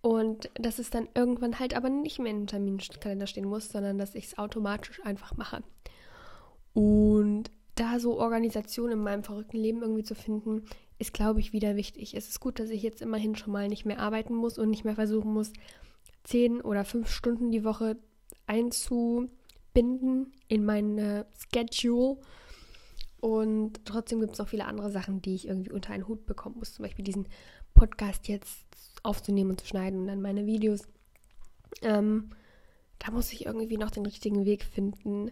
Und 0.00 0.50
dass 0.54 0.78
es 0.78 0.90
dann 0.90 1.08
irgendwann 1.14 1.58
halt 1.58 1.74
aber 1.74 1.88
nicht 1.88 2.18
mehr 2.18 2.30
in 2.30 2.42
den 2.42 2.46
Terminkalender 2.46 3.26
stehen 3.26 3.46
muss, 3.46 3.70
sondern 3.70 3.98
dass 3.98 4.14
ich 4.14 4.26
es 4.26 4.38
automatisch 4.38 5.04
einfach 5.04 5.36
mache. 5.36 5.62
Und 6.74 7.50
da 7.74 7.98
so 7.98 8.20
Organisation 8.20 8.92
in 8.92 8.98
meinem 8.98 9.24
verrückten 9.24 9.56
Leben 9.56 9.82
irgendwie 9.82 10.04
zu 10.04 10.14
finden, 10.14 10.66
ist, 11.04 11.12
glaube 11.12 11.40
ich, 11.40 11.52
wieder 11.52 11.76
wichtig. 11.76 12.14
Es 12.14 12.28
ist 12.28 12.40
gut, 12.40 12.58
dass 12.58 12.70
ich 12.70 12.82
jetzt 12.82 13.02
immerhin 13.02 13.36
schon 13.36 13.52
mal 13.52 13.68
nicht 13.68 13.84
mehr 13.84 14.00
arbeiten 14.00 14.34
muss 14.34 14.58
und 14.58 14.70
nicht 14.70 14.84
mehr 14.84 14.94
versuchen 14.94 15.32
muss, 15.32 15.52
zehn 16.24 16.60
oder 16.62 16.84
fünf 16.84 17.10
Stunden 17.10 17.50
die 17.50 17.64
Woche 17.64 17.96
einzubinden 18.46 20.32
in 20.48 20.64
mein 20.64 21.24
Schedule. 21.52 22.18
Und 23.20 23.84
trotzdem 23.84 24.20
gibt 24.20 24.34
es 24.34 24.40
auch 24.40 24.48
viele 24.48 24.64
andere 24.64 24.90
Sachen, 24.90 25.20
die 25.20 25.34
ich 25.34 25.46
irgendwie 25.46 25.72
unter 25.72 25.92
einen 25.92 26.08
Hut 26.08 26.26
bekommen 26.26 26.56
muss. 26.58 26.74
Zum 26.74 26.84
Beispiel 26.84 27.04
diesen 27.04 27.26
Podcast 27.74 28.28
jetzt 28.28 28.64
aufzunehmen 29.02 29.50
und 29.50 29.60
zu 29.60 29.66
schneiden 29.66 30.00
und 30.00 30.06
dann 30.06 30.22
meine 30.22 30.46
Videos. 30.46 30.82
Ähm, 31.82 32.30
da 32.98 33.10
muss 33.10 33.32
ich 33.32 33.44
irgendwie 33.44 33.76
noch 33.76 33.90
den 33.90 34.06
richtigen 34.06 34.46
Weg 34.46 34.64
finden, 34.64 35.30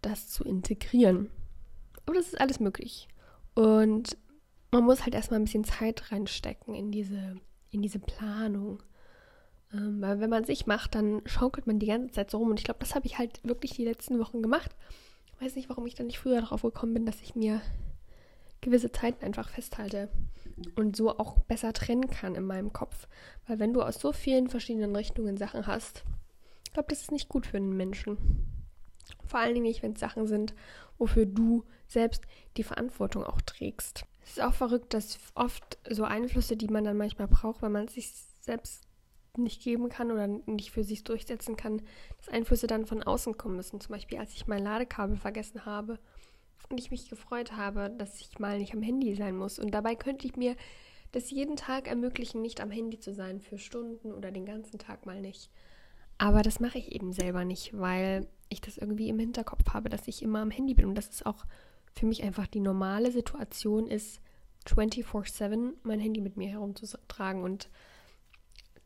das 0.00 0.28
zu 0.28 0.44
integrieren. 0.44 1.30
Aber 2.06 2.14
das 2.14 2.28
ist 2.28 2.40
alles 2.40 2.60
möglich. 2.60 3.08
Und 3.54 4.16
man 4.76 4.84
muss 4.84 5.04
halt 5.04 5.14
erstmal 5.14 5.40
ein 5.40 5.44
bisschen 5.44 5.64
Zeit 5.64 6.12
reinstecken 6.12 6.74
in 6.74 6.90
diese, 6.92 7.36
in 7.70 7.82
diese 7.82 7.98
Planung. 7.98 8.82
Ähm, 9.72 10.00
weil 10.00 10.20
wenn 10.20 10.30
man 10.30 10.44
sich 10.44 10.66
macht, 10.66 10.94
dann 10.94 11.22
schaukelt 11.24 11.66
man 11.66 11.78
die 11.78 11.86
ganze 11.86 12.12
Zeit 12.12 12.30
so 12.30 12.38
rum. 12.38 12.50
Und 12.50 12.60
ich 12.60 12.64
glaube, 12.64 12.80
das 12.80 12.94
habe 12.94 13.06
ich 13.06 13.18
halt 13.18 13.40
wirklich 13.42 13.72
die 13.72 13.84
letzten 13.84 14.18
Wochen 14.18 14.42
gemacht. 14.42 14.74
Ich 15.34 15.40
weiß 15.40 15.56
nicht, 15.56 15.68
warum 15.68 15.86
ich 15.86 15.94
da 15.94 16.04
nicht 16.04 16.18
früher 16.18 16.40
darauf 16.40 16.62
gekommen 16.62 16.94
bin, 16.94 17.06
dass 17.06 17.20
ich 17.20 17.34
mir 17.34 17.60
gewisse 18.60 18.92
Zeiten 18.92 19.24
einfach 19.24 19.48
festhalte 19.48 20.08
und 20.74 20.96
so 20.96 21.18
auch 21.18 21.38
besser 21.40 21.72
trennen 21.72 22.08
kann 22.08 22.34
in 22.34 22.44
meinem 22.44 22.72
Kopf. 22.72 23.08
Weil 23.46 23.58
wenn 23.58 23.72
du 23.72 23.82
aus 23.82 24.00
so 24.00 24.12
vielen 24.12 24.48
verschiedenen 24.48 24.94
Richtungen 24.94 25.36
Sachen 25.36 25.66
hast, 25.66 26.04
ich 26.64 26.72
glaube, 26.72 26.88
das 26.90 27.02
ist 27.02 27.12
nicht 27.12 27.28
gut 27.28 27.46
für 27.46 27.56
einen 27.56 27.76
Menschen. 27.76 28.18
Vor 29.26 29.40
allen 29.40 29.54
Dingen 29.54 29.66
nicht, 29.66 29.82
wenn 29.82 29.92
es 29.92 30.00
Sachen 30.00 30.26
sind, 30.26 30.54
wofür 30.98 31.26
du 31.26 31.64
selbst 31.86 32.24
die 32.56 32.62
Verantwortung 32.62 33.24
auch 33.24 33.40
trägst. 33.40 34.04
Es 34.26 34.32
ist 34.32 34.42
auch 34.42 34.54
verrückt, 34.54 34.92
dass 34.92 35.18
oft 35.36 35.78
so 35.88 36.02
Einflüsse, 36.04 36.56
die 36.56 36.66
man 36.66 36.84
dann 36.84 36.96
manchmal 36.96 37.28
braucht, 37.28 37.62
weil 37.62 37.70
man 37.70 37.84
es 37.86 37.94
sich 37.94 38.12
selbst 38.40 38.84
nicht 39.38 39.62
geben 39.62 39.88
kann 39.88 40.10
oder 40.10 40.26
nicht 40.26 40.72
für 40.72 40.82
sich 40.82 41.04
durchsetzen 41.04 41.56
kann, 41.56 41.82
dass 42.18 42.28
Einflüsse 42.28 42.66
dann 42.66 42.86
von 42.86 43.02
außen 43.02 43.36
kommen 43.36 43.56
müssen. 43.56 43.80
Zum 43.80 43.92
Beispiel, 43.92 44.18
als 44.18 44.34
ich 44.34 44.48
mein 44.48 44.64
Ladekabel 44.64 45.16
vergessen 45.16 45.64
habe 45.64 46.00
und 46.68 46.80
ich 46.80 46.90
mich 46.90 47.08
gefreut 47.08 47.52
habe, 47.52 47.90
dass 47.90 48.20
ich 48.20 48.38
mal 48.40 48.58
nicht 48.58 48.74
am 48.74 48.82
Handy 48.82 49.14
sein 49.14 49.36
muss. 49.36 49.60
Und 49.60 49.70
dabei 49.72 49.94
könnte 49.94 50.26
ich 50.26 50.36
mir 50.36 50.56
das 51.12 51.30
jeden 51.30 51.54
Tag 51.54 51.86
ermöglichen, 51.86 52.42
nicht 52.42 52.60
am 52.60 52.72
Handy 52.72 52.98
zu 52.98 53.14
sein 53.14 53.40
für 53.40 53.58
Stunden 53.58 54.12
oder 54.12 54.32
den 54.32 54.44
ganzen 54.44 54.78
Tag 54.78 55.06
mal 55.06 55.20
nicht. 55.20 55.50
Aber 56.18 56.42
das 56.42 56.58
mache 56.58 56.78
ich 56.78 56.92
eben 56.92 57.12
selber 57.12 57.44
nicht, 57.44 57.78
weil 57.78 58.26
ich 58.48 58.60
das 58.60 58.76
irgendwie 58.76 59.08
im 59.08 59.18
Hinterkopf 59.20 59.72
habe, 59.72 59.88
dass 59.88 60.08
ich 60.08 60.22
immer 60.22 60.40
am 60.40 60.50
Handy 60.50 60.74
bin. 60.74 60.86
Und 60.86 60.96
das 60.96 61.08
ist 61.10 61.26
auch 61.26 61.44
für 61.96 62.06
mich 62.06 62.22
einfach 62.22 62.46
die 62.46 62.60
normale 62.60 63.10
Situation 63.10 63.86
ist, 63.88 64.20
24-7 64.66 65.74
mein 65.82 66.00
Handy 66.00 66.20
mit 66.20 66.36
mir 66.36 66.48
herumzutragen. 66.48 67.42
Und 67.42 67.70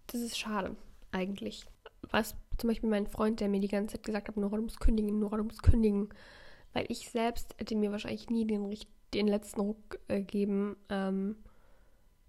das 0.06 0.20
ist 0.20 0.38
schade, 0.38 0.76
eigentlich. 1.10 1.66
Was 2.10 2.36
zum 2.58 2.68
Beispiel 2.68 2.88
mein 2.88 3.06
Freund, 3.06 3.40
der 3.40 3.48
mir 3.48 3.60
die 3.60 3.68
ganze 3.68 3.96
Zeit 3.96 4.04
gesagt 4.04 4.28
hat, 4.28 4.36
du 4.36 4.42
musst 4.42 4.80
kündigen, 4.80 5.20
du 5.20 5.44
musst 5.44 5.62
kündigen. 5.62 6.08
Weil 6.72 6.86
ich 6.88 7.10
selbst 7.10 7.54
hätte 7.58 7.74
mir 7.74 7.90
wahrscheinlich 7.90 8.30
nie 8.30 8.46
den, 8.46 8.72
den 9.12 9.26
letzten 9.26 9.60
Ruck 9.60 9.98
äh, 10.08 10.24
ähm, 10.88 11.36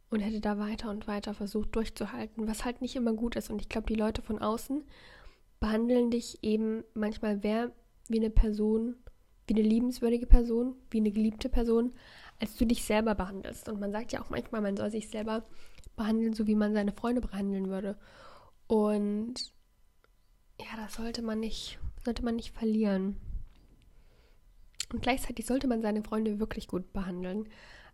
und 0.10 0.20
hätte 0.20 0.42
da 0.42 0.58
weiter 0.58 0.90
und 0.90 1.08
weiter 1.08 1.34
versucht 1.36 1.76
durchzuhalten, 1.76 2.48
was 2.48 2.66
halt 2.66 2.82
nicht 2.82 2.96
immer 2.96 3.14
gut 3.14 3.36
ist. 3.36 3.52
Und 3.52 3.62
ich 3.62 3.70
glaube, 3.70 3.88
die 3.88 4.00
Leute 4.00 4.22
von 4.24 4.40
außen 4.40 4.84
behandeln 5.60 6.10
dich 6.10 6.44
eben 6.44 6.84
manchmal 6.96 7.38
mehr 7.38 7.72
wie 8.08 8.18
eine 8.18 8.32
Person, 8.32 8.96
wie 9.48 9.54
eine 9.54 9.68
liebenswürdige 9.68 10.28
Person, 10.28 10.76
wie 10.90 11.00
eine 11.00 11.12
geliebte 11.12 11.50
Person, 11.50 11.94
als 12.40 12.56
du 12.56 12.66
dich 12.66 12.84
selber 12.84 13.16
behandelst. 13.16 13.70
Und 13.70 13.80
man 13.80 13.92
sagt 13.92 14.12
ja 14.12 14.22
auch 14.22 14.30
manchmal, 14.30 14.62
man 14.62 14.78
soll 14.78 14.92
sich 14.92 15.10
selber 15.10 15.46
behandeln, 15.96 16.34
so 16.34 16.48
wie 16.48 16.56
man 16.56 16.74
seine 16.74 16.92
Freunde 16.92 17.22
behandeln 17.22 17.70
würde. 17.70 17.98
Und 18.68 19.54
ja, 20.60 20.78
das 20.78 20.96
sollte 20.96 21.22
man 21.22 21.40
nicht, 21.40 21.80
sollte 22.04 22.24
man 22.24 22.36
nicht 22.36 22.52
verlieren. 22.52 23.18
Und 24.92 25.02
gleichzeitig 25.02 25.46
sollte 25.46 25.68
man 25.68 25.82
seine 25.82 26.04
Freunde 26.04 26.40
wirklich 26.40 26.68
gut 26.68 26.92
behandeln. 26.94 27.48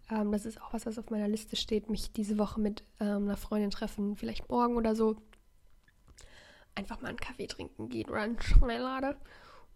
Ähm, 0.10 0.32
das 0.32 0.46
ist 0.46 0.62
auch 0.62 0.74
was, 0.74 0.86
was 0.86 0.98
auf 0.98 1.10
meiner 1.10 1.28
Liste 1.28 1.56
steht, 1.56 1.90
mich 1.90 2.12
diese 2.12 2.38
Woche 2.38 2.60
mit 2.60 2.84
ähm, 3.00 3.24
einer 3.24 3.38
Freundin 3.38 3.72
treffen, 3.72 4.16
vielleicht 4.16 4.50
morgen 4.50 4.76
oder 4.76 4.96
so. 4.96 5.18
Einfach 6.76 7.02
mal 7.02 7.10
einen 7.10 7.18
Kaffee 7.20 7.48
trinken 7.48 7.90
gehen 7.90 8.10
oder 8.10 8.22
einen 8.22 8.40
Schnelllader 8.40 9.18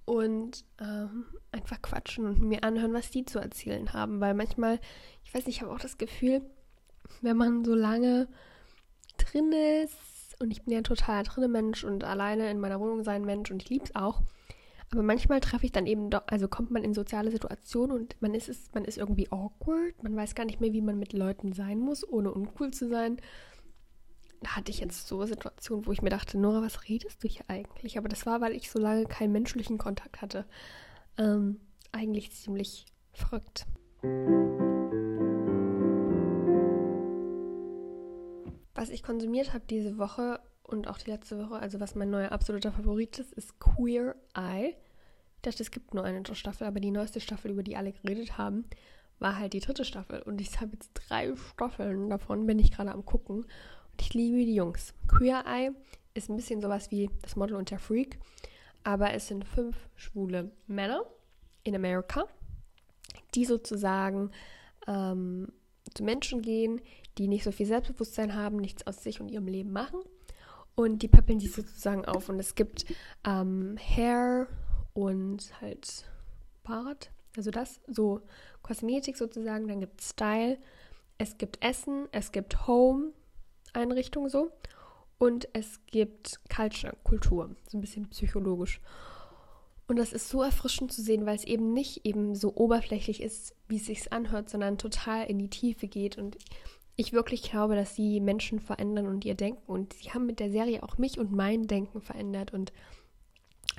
und 0.05 0.65
ähm, 0.79 1.25
einfach 1.51 1.81
quatschen 1.81 2.25
und 2.25 2.41
mir 2.41 2.63
anhören, 2.63 2.93
was 2.93 3.11
die 3.11 3.25
zu 3.25 3.39
erzählen 3.39 3.93
haben. 3.93 4.19
Weil 4.19 4.33
manchmal, 4.33 4.79
ich 5.23 5.33
weiß 5.33 5.45
nicht, 5.45 5.57
ich 5.57 5.61
habe 5.61 5.71
auch 5.71 5.79
das 5.79 5.97
Gefühl, 5.97 6.41
wenn 7.21 7.37
man 7.37 7.65
so 7.65 7.75
lange 7.75 8.27
drin 9.17 9.51
ist, 9.51 9.95
und 10.39 10.51
ich 10.51 10.63
bin 10.63 10.73
ja 10.73 10.79
ein 10.79 10.83
total 10.83 11.23
drinne 11.23 11.47
Mensch 11.47 11.83
und 11.83 12.03
alleine 12.03 12.49
in 12.49 12.59
meiner 12.59 12.79
Wohnung 12.79 13.03
sein 13.03 13.23
Mensch 13.23 13.51
und 13.51 13.61
ich 13.61 13.69
liebe 13.69 13.85
es 13.85 13.95
auch, 13.95 14.21
aber 14.91 15.03
manchmal 15.03 15.39
treffe 15.39 15.65
ich 15.65 15.71
dann 15.71 15.85
eben 15.87 16.09
doch, 16.09 16.23
also 16.27 16.49
kommt 16.49 16.71
man 16.71 16.83
in 16.83 16.93
soziale 16.93 17.31
Situationen 17.31 17.95
und 17.95 18.21
man 18.21 18.33
ist 18.33 18.49
es, 18.49 18.69
man 18.73 18.83
ist 18.83 18.97
irgendwie 18.97 19.31
awkward, 19.31 20.01
man 20.03 20.15
weiß 20.15 20.35
gar 20.35 20.45
nicht 20.45 20.59
mehr, 20.59 20.73
wie 20.73 20.81
man 20.81 20.99
mit 20.99 21.13
Leuten 21.13 21.53
sein 21.53 21.79
muss, 21.79 22.07
ohne 22.07 22.33
uncool 22.33 22.71
zu 22.71 22.89
sein. 22.89 23.17
Da 24.41 24.55
hatte 24.55 24.71
ich 24.71 24.79
jetzt 24.79 25.07
so 25.07 25.23
Situationen, 25.25 25.85
wo 25.85 25.91
ich 25.91 26.01
mir 26.01 26.09
dachte, 26.09 26.37
Nora, 26.37 26.63
was 26.63 26.89
redest 26.89 27.23
du 27.23 27.27
hier 27.27 27.45
eigentlich? 27.47 27.97
Aber 27.97 28.09
das 28.09 28.25
war, 28.25 28.41
weil 28.41 28.53
ich 28.53 28.71
so 28.71 28.79
lange 28.79 29.05
keinen 29.05 29.31
menschlichen 29.31 29.77
Kontakt 29.77 30.21
hatte. 30.21 30.45
Ähm, 31.17 31.59
eigentlich 31.91 32.31
ziemlich 32.31 32.85
verrückt. 33.13 33.67
Was 38.73 38.89
ich 38.89 39.03
konsumiert 39.03 39.53
habe 39.53 39.63
diese 39.69 39.99
Woche 39.99 40.39
und 40.63 40.87
auch 40.87 40.97
die 40.97 41.11
letzte 41.11 41.37
Woche, 41.37 41.59
also 41.59 41.79
was 41.79 41.93
mein 41.93 42.09
neuer 42.09 42.31
absoluter 42.31 42.71
Favorit 42.71 43.19
ist, 43.19 43.33
ist 43.33 43.59
Queer 43.59 44.15
Eye. 44.33 44.75
Ich 45.35 45.41
dachte, 45.43 45.61
es 45.61 45.69
gibt 45.69 45.93
nur 45.93 46.03
eine 46.03 46.23
Staffel, 46.33 46.65
aber 46.65 46.79
die 46.79 46.89
neueste 46.89 47.19
Staffel, 47.19 47.51
über 47.51 47.61
die 47.61 47.75
alle 47.75 47.91
geredet 47.91 48.39
haben, 48.39 48.65
war 49.19 49.37
halt 49.37 49.53
die 49.53 49.59
dritte 49.59 49.85
Staffel. 49.85 50.23
Und 50.23 50.41
ich 50.41 50.59
habe 50.61 50.71
jetzt 50.73 50.91
drei 50.93 51.35
Staffeln 51.35 52.09
davon, 52.09 52.47
bin 52.47 52.57
ich 52.57 52.71
gerade 52.71 52.91
am 52.91 53.05
gucken. 53.05 53.45
Ich 54.01 54.15
liebe 54.15 54.37
die 54.37 54.55
Jungs. 54.55 54.95
Queer 55.07 55.45
Eye 55.45 55.69
ist 56.15 56.27
ein 56.27 56.35
bisschen 56.35 56.59
sowas 56.59 56.89
wie 56.89 57.11
das 57.21 57.35
Model 57.35 57.55
und 57.55 57.69
der 57.69 57.77
Freak. 57.77 58.17
Aber 58.83 59.13
es 59.13 59.27
sind 59.27 59.45
fünf 59.45 59.77
schwule 59.95 60.49
Männer 60.65 61.05
in 61.63 61.75
Amerika, 61.75 62.25
die 63.35 63.45
sozusagen 63.45 64.31
ähm, 64.87 65.49
zu 65.93 66.03
Menschen 66.03 66.41
gehen, 66.41 66.81
die 67.19 67.27
nicht 67.27 67.43
so 67.43 67.51
viel 67.51 67.67
Selbstbewusstsein 67.67 68.35
haben, 68.35 68.57
nichts 68.57 68.87
aus 68.87 69.03
sich 69.03 69.21
und 69.21 69.29
ihrem 69.29 69.45
Leben 69.45 69.71
machen 69.71 69.99
und 70.73 71.03
die 71.03 71.07
peppeln 71.07 71.37
die 71.37 71.47
sozusagen 71.47 72.03
auf. 72.03 72.27
Und 72.27 72.39
es 72.39 72.55
gibt 72.55 72.85
ähm, 73.23 73.77
Hair 73.77 74.47
und 74.93 75.61
halt 75.61 76.09
Bart, 76.63 77.11
also 77.37 77.51
das, 77.51 77.79
so 77.85 78.21
Kosmetik 78.63 79.15
sozusagen. 79.15 79.67
Dann 79.67 79.79
gibt 79.79 80.01
es 80.01 80.09
Style, 80.09 80.57
es 81.19 81.37
gibt 81.37 81.63
Essen, 81.63 82.07
es 82.11 82.31
gibt 82.31 82.65
Home-Einrichtung 83.75 84.29
so. 84.29 84.51
Und 85.17 85.47
es 85.53 85.79
gibt 85.87 86.39
Culture, 86.53 86.95
Kultur, 87.03 87.55
so 87.67 87.77
ein 87.77 87.81
bisschen 87.81 88.09
psychologisch. 88.09 88.81
Und 89.87 89.97
das 89.97 90.13
ist 90.13 90.29
so 90.29 90.41
erfrischend 90.41 90.91
zu 90.91 91.01
sehen, 91.01 91.25
weil 91.25 91.35
es 91.35 91.43
eben 91.43 91.73
nicht 91.73 92.05
eben 92.05 92.33
so 92.33 92.55
oberflächlich 92.55 93.21
ist, 93.21 93.55
wie 93.67 93.75
es 93.75 93.85
sich 93.85 94.11
anhört, 94.11 94.49
sondern 94.49 94.77
total 94.77 95.25
in 95.25 95.37
die 95.37 95.49
Tiefe 95.49 95.87
geht. 95.87 96.17
Und 96.17 96.37
ich 96.95 97.13
wirklich 97.13 97.43
glaube, 97.43 97.75
dass 97.75 97.95
sie 97.95 98.19
Menschen 98.19 98.59
verändern 98.59 99.07
und 99.07 99.25
ihr 99.25 99.35
Denken. 99.35 99.61
Und 99.67 99.93
sie 99.93 100.11
haben 100.11 100.25
mit 100.25 100.39
der 100.39 100.49
Serie 100.49 100.81
auch 100.81 100.97
mich 100.97 101.19
und 101.19 101.31
mein 101.31 101.67
Denken 101.67 102.01
verändert. 102.01 102.53
Und 102.53 102.71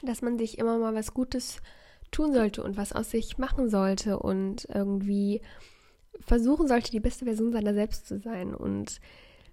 dass 0.02 0.22
man 0.22 0.38
sich 0.38 0.58
immer 0.58 0.78
mal 0.78 0.94
was 0.94 1.14
Gutes 1.14 1.60
tun 2.12 2.32
sollte 2.32 2.62
und 2.62 2.76
was 2.76 2.92
aus 2.92 3.10
sich 3.10 3.38
machen 3.38 3.68
sollte 3.68 4.18
und 4.18 4.68
irgendwie 4.72 5.40
versuchen 6.20 6.68
sollte, 6.68 6.90
die 6.90 7.00
beste 7.00 7.24
Version 7.24 7.52
seiner 7.52 7.74
selbst 7.74 8.06
zu 8.06 8.18
sein 8.18 8.54
und 8.54 9.00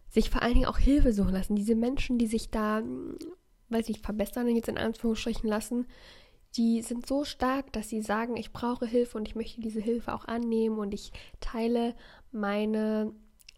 sich 0.09 0.29
vor 0.29 0.41
allen 0.41 0.55
Dingen 0.55 0.65
auch 0.65 0.77
Hilfe 0.77 1.13
suchen 1.13 1.33
lassen. 1.33 1.55
Diese 1.55 1.75
Menschen, 1.75 2.17
die 2.17 2.27
sich 2.27 2.49
da, 2.49 2.81
weiß 3.69 3.89
ich, 3.89 3.99
verbessern 3.99 4.47
jetzt 4.55 4.69
in 4.69 4.77
Anführungsstrichen 4.77 5.47
lassen, 5.47 5.87
die 6.55 6.81
sind 6.81 7.05
so 7.05 7.23
stark, 7.23 7.71
dass 7.73 7.89
sie 7.89 8.01
sagen, 8.01 8.35
ich 8.35 8.51
brauche 8.51 8.85
Hilfe 8.85 9.17
und 9.17 9.27
ich 9.27 9.35
möchte 9.35 9.61
diese 9.61 9.79
Hilfe 9.79 10.13
auch 10.13 10.25
annehmen 10.25 10.79
und 10.79 10.93
ich 10.93 11.11
teile 11.39 11.95
meine 12.31 13.13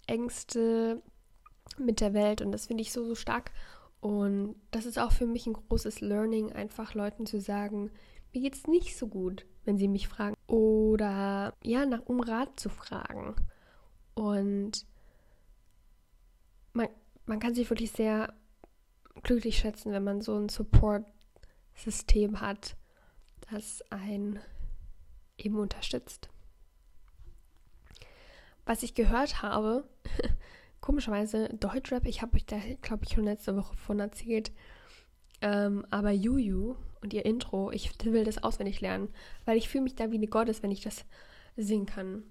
Ängste 0.07 1.01
mit 1.77 2.01
der 2.01 2.13
Welt 2.13 2.41
und 2.41 2.51
das 2.51 2.67
finde 2.67 2.81
ich 2.81 2.91
so, 2.91 3.05
so 3.05 3.15
stark. 3.15 3.51
Und 4.01 4.55
das 4.71 4.85
ist 4.85 4.99
auch 4.99 5.11
für 5.11 5.27
mich 5.27 5.45
ein 5.45 5.53
großes 5.53 6.01
Learning, 6.01 6.51
einfach 6.51 6.95
Leuten 6.95 7.25
zu 7.25 7.39
sagen, 7.39 7.91
mir 8.33 8.41
geht 8.41 8.55
es 8.55 8.67
nicht 8.67 8.97
so 8.97 9.07
gut, 9.07 9.45
wenn 9.63 9.77
sie 9.77 9.87
mich 9.87 10.07
fragen. 10.07 10.35
Oder 10.47 11.53
ja, 11.63 11.85
nach 11.85 12.05
um 12.05 12.19
Rat 12.19 12.59
zu 12.59 12.69
fragen. 12.69 13.35
Und 14.15 14.85
man, 16.73 16.87
man 17.25 17.39
kann 17.39 17.55
sich 17.55 17.69
wirklich 17.69 17.91
sehr 17.91 18.33
glücklich 19.23 19.57
schätzen, 19.57 19.91
wenn 19.91 20.03
man 20.03 20.21
so 20.21 20.37
ein 20.37 20.49
Support-System 20.49 22.41
hat, 22.41 22.75
das 23.49 23.83
ein 23.89 24.39
eben 25.37 25.57
unterstützt. 25.57 26.29
Was 28.65 28.83
ich 28.83 28.93
gehört 28.93 29.41
habe, 29.41 29.87
komischerweise 30.81 31.49
Deutschrap, 31.49 32.05
ich 32.05 32.21
habe 32.21 32.35
euch 32.35 32.45
da, 32.45 32.57
glaube 32.81 33.05
ich, 33.05 33.13
schon 33.13 33.25
letzte 33.25 33.55
Woche 33.55 33.75
von 33.75 33.99
erzählt, 33.99 34.51
ähm, 35.41 35.85
aber 35.89 36.11
Juju 36.11 36.75
und 37.01 37.13
ihr 37.13 37.25
Intro, 37.25 37.71
ich 37.71 37.91
will 38.05 38.23
das 38.23 38.43
auswendig 38.43 38.79
lernen, 38.79 39.09
weil 39.45 39.57
ich 39.57 39.69
fühle 39.69 39.83
mich 39.83 39.95
da 39.95 40.11
wie 40.11 40.17
eine 40.17 40.27
Gottes, 40.27 40.61
wenn 40.61 40.71
ich 40.71 40.81
das 40.81 41.05
singen 41.57 41.87
kann. 41.87 42.23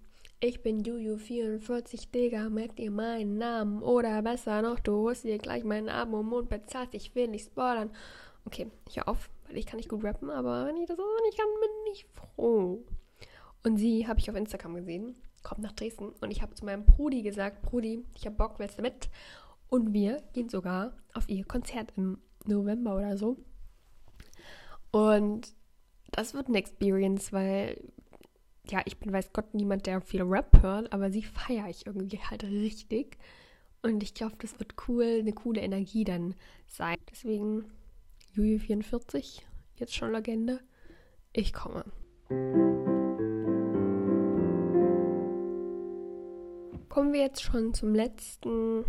Ich 0.42 0.62
bin 0.62 0.82
Juju44, 0.82 2.10
Digga, 2.12 2.48
merkt 2.48 2.80
ihr 2.80 2.90
meinen 2.90 3.36
Namen? 3.36 3.82
Oder 3.82 4.22
besser 4.22 4.62
noch, 4.62 4.80
du 4.80 4.92
holst 4.92 5.24
dir 5.24 5.36
gleich 5.36 5.64
meinen 5.64 5.90
Abo 5.90 6.20
und 6.20 6.48
bezahlst, 6.48 6.94
ich 6.94 7.14
will 7.14 7.28
nicht 7.28 7.44
spoilern. 7.44 7.90
Okay, 8.46 8.70
ich 8.88 8.96
hör 8.96 9.08
auf, 9.08 9.28
weil 9.46 9.58
ich 9.58 9.66
kann 9.66 9.76
nicht 9.76 9.90
gut 9.90 10.02
rappen, 10.02 10.30
aber 10.30 10.64
wenn 10.64 10.78
ich 10.78 10.88
das 10.88 10.98
auch 10.98 11.24
nicht 11.26 11.36
kann, 11.36 11.46
bin 11.60 11.92
ich 11.92 12.06
froh. 12.14 12.82
Und 13.64 13.76
sie 13.76 14.08
habe 14.08 14.18
ich 14.18 14.30
auf 14.30 14.36
Instagram 14.36 14.76
gesehen, 14.76 15.14
kommt 15.42 15.60
nach 15.60 15.72
Dresden 15.72 16.08
und 16.22 16.30
ich 16.30 16.40
habe 16.40 16.54
zu 16.54 16.64
meinem 16.64 16.86
Brudi 16.86 17.20
gesagt, 17.20 17.60
Brudi, 17.60 18.06
ich 18.14 18.24
habe 18.24 18.36
Bock, 18.36 18.58
willst 18.58 18.78
du 18.78 18.82
mit? 18.82 19.10
Und 19.68 19.92
wir 19.92 20.22
gehen 20.32 20.48
sogar 20.48 20.96
auf 21.12 21.28
ihr 21.28 21.44
Konzert 21.44 21.92
im 21.96 22.16
November 22.46 22.96
oder 22.96 23.18
so. 23.18 23.36
Und 24.90 25.52
das 26.12 26.32
wird 26.32 26.48
eine 26.48 26.56
Experience, 26.56 27.30
weil, 27.30 27.78
ja, 28.70 28.80
ich 28.84 28.98
bin, 28.98 29.12
weiß 29.12 29.32
Gott, 29.32 29.52
niemand, 29.52 29.86
der 29.86 30.00
viel 30.00 30.22
Rap 30.22 30.62
hört, 30.62 30.92
aber 30.92 31.10
sie 31.10 31.22
feiere 31.22 31.68
ich 31.68 31.86
irgendwie 31.86 32.18
halt 32.18 32.44
richtig. 32.44 33.18
Und 33.82 34.02
ich 34.02 34.14
glaube, 34.14 34.36
das 34.38 34.58
wird 34.58 34.74
cool, 34.88 35.18
eine 35.20 35.32
coole 35.32 35.60
Energie 35.60 36.04
dann 36.04 36.34
sein. 36.66 36.96
Deswegen, 37.10 37.64
Juju 38.32 38.58
44, 38.58 39.46
jetzt 39.76 39.94
schon 39.94 40.12
Legende. 40.12 40.60
Ich 41.32 41.52
komme. 41.52 41.84
Kommen 46.88 47.12
wir 47.12 47.20
jetzt 47.20 47.42
schon 47.42 47.74
zum 47.74 47.94
letzten 47.94 48.84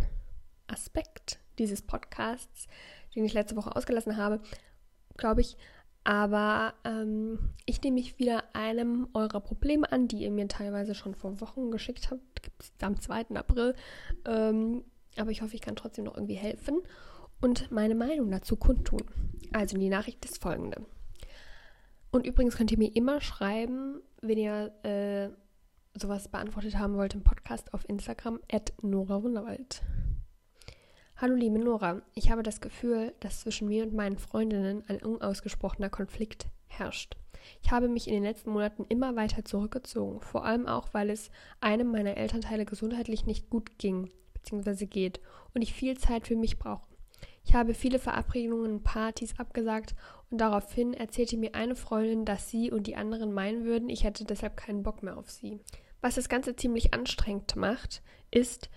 Aspekt 0.66 1.40
dieses 1.58 1.82
Podcasts, 1.82 2.66
den 3.14 3.24
ich 3.24 3.32
letzte 3.32 3.56
Woche 3.56 3.74
ausgelassen 3.74 4.16
habe, 4.16 4.40
glaube 5.16 5.40
ich. 5.40 5.56
Aber 6.04 6.74
ähm, 6.84 7.38
ich 7.64 7.80
nehme 7.82 7.94
mich 7.94 8.18
wieder 8.18 8.42
einem 8.54 9.08
eurer 9.14 9.40
Probleme 9.40 9.90
an, 9.92 10.08
die 10.08 10.18
ihr 10.18 10.30
mir 10.30 10.48
teilweise 10.48 10.94
schon 10.94 11.14
vor 11.14 11.40
Wochen 11.40 11.70
geschickt 11.70 12.10
habt. 12.10 12.42
Gibt 12.42 12.62
es 12.62 12.72
am 12.80 13.00
2. 13.00 13.26
April. 13.34 13.74
Ähm, 14.24 14.84
aber 15.16 15.30
ich 15.30 15.42
hoffe, 15.42 15.54
ich 15.54 15.60
kann 15.60 15.76
trotzdem 15.76 16.04
noch 16.04 16.16
irgendwie 16.16 16.34
helfen 16.34 16.80
und 17.40 17.70
meine 17.70 17.94
Meinung 17.94 18.30
dazu 18.30 18.56
kundtun. 18.56 19.02
Also 19.52 19.76
die 19.76 19.88
Nachricht 19.88 20.24
ist 20.24 20.40
folgende. 20.40 20.84
Und 22.10 22.26
übrigens 22.26 22.56
könnt 22.56 22.72
ihr 22.72 22.78
mir 22.78 22.94
immer 22.94 23.20
schreiben, 23.20 24.00
wenn 24.20 24.38
ihr 24.38 24.72
äh, 24.84 25.30
sowas 25.98 26.28
beantwortet 26.28 26.78
haben 26.78 26.96
wollt 26.96 27.14
im 27.14 27.22
Podcast 27.22 27.72
auf 27.74 27.88
Instagram, 27.88 28.40
at 28.50 28.72
Nora 28.82 29.22
Wunderwald. 29.22 29.82
Hallo 31.16 31.34
liebe 31.36 31.58
Nora, 31.58 32.02
ich 32.14 32.30
habe 32.30 32.42
das 32.42 32.60
Gefühl, 32.60 33.14
dass 33.20 33.40
zwischen 33.40 33.68
mir 33.68 33.84
und 33.84 33.94
meinen 33.94 34.18
Freundinnen 34.18 34.82
ein 34.88 35.02
unausgesprochener 35.02 35.88
Konflikt 35.88 36.46
herrscht. 36.66 37.16
Ich 37.62 37.70
habe 37.70 37.88
mich 37.88 38.08
in 38.08 38.14
den 38.14 38.24
letzten 38.24 38.50
Monaten 38.50 38.84
immer 38.88 39.14
weiter 39.14 39.44
zurückgezogen, 39.44 40.20
vor 40.20 40.44
allem 40.44 40.66
auch, 40.66 40.88
weil 40.92 41.10
es 41.10 41.30
einem 41.60 41.92
meiner 41.92 42.16
Elternteile 42.16 42.64
gesundheitlich 42.64 43.24
nicht 43.24 43.50
gut 43.50 43.78
ging 43.78 44.10
bzw. 44.34 44.86
geht 44.86 45.20
und 45.54 45.62
ich 45.62 45.72
viel 45.72 45.96
Zeit 45.96 46.26
für 46.26 46.36
mich 46.36 46.58
brauche. 46.58 46.88
Ich 47.44 47.54
habe 47.54 47.74
viele 47.74 47.98
Verabredungen 47.98 48.72
und 48.72 48.84
Partys 48.84 49.38
abgesagt 49.38 49.94
und 50.30 50.40
daraufhin 50.40 50.94
erzählte 50.94 51.36
mir 51.36 51.54
eine 51.54 51.76
Freundin, 51.76 52.24
dass 52.24 52.50
sie 52.50 52.72
und 52.72 52.86
die 52.86 52.96
anderen 52.96 53.32
meinen 53.32 53.64
würden, 53.64 53.88
ich 53.90 54.02
hätte 54.02 54.24
deshalb 54.24 54.56
keinen 54.56 54.82
Bock 54.82 55.02
mehr 55.04 55.16
auf 55.16 55.30
sie. 55.30 55.60
Was 56.00 56.16
das 56.16 56.28
Ganze 56.28 56.56
ziemlich 56.56 56.94
anstrengend 56.94 57.54
macht, 57.54 58.02
ist, 58.30 58.70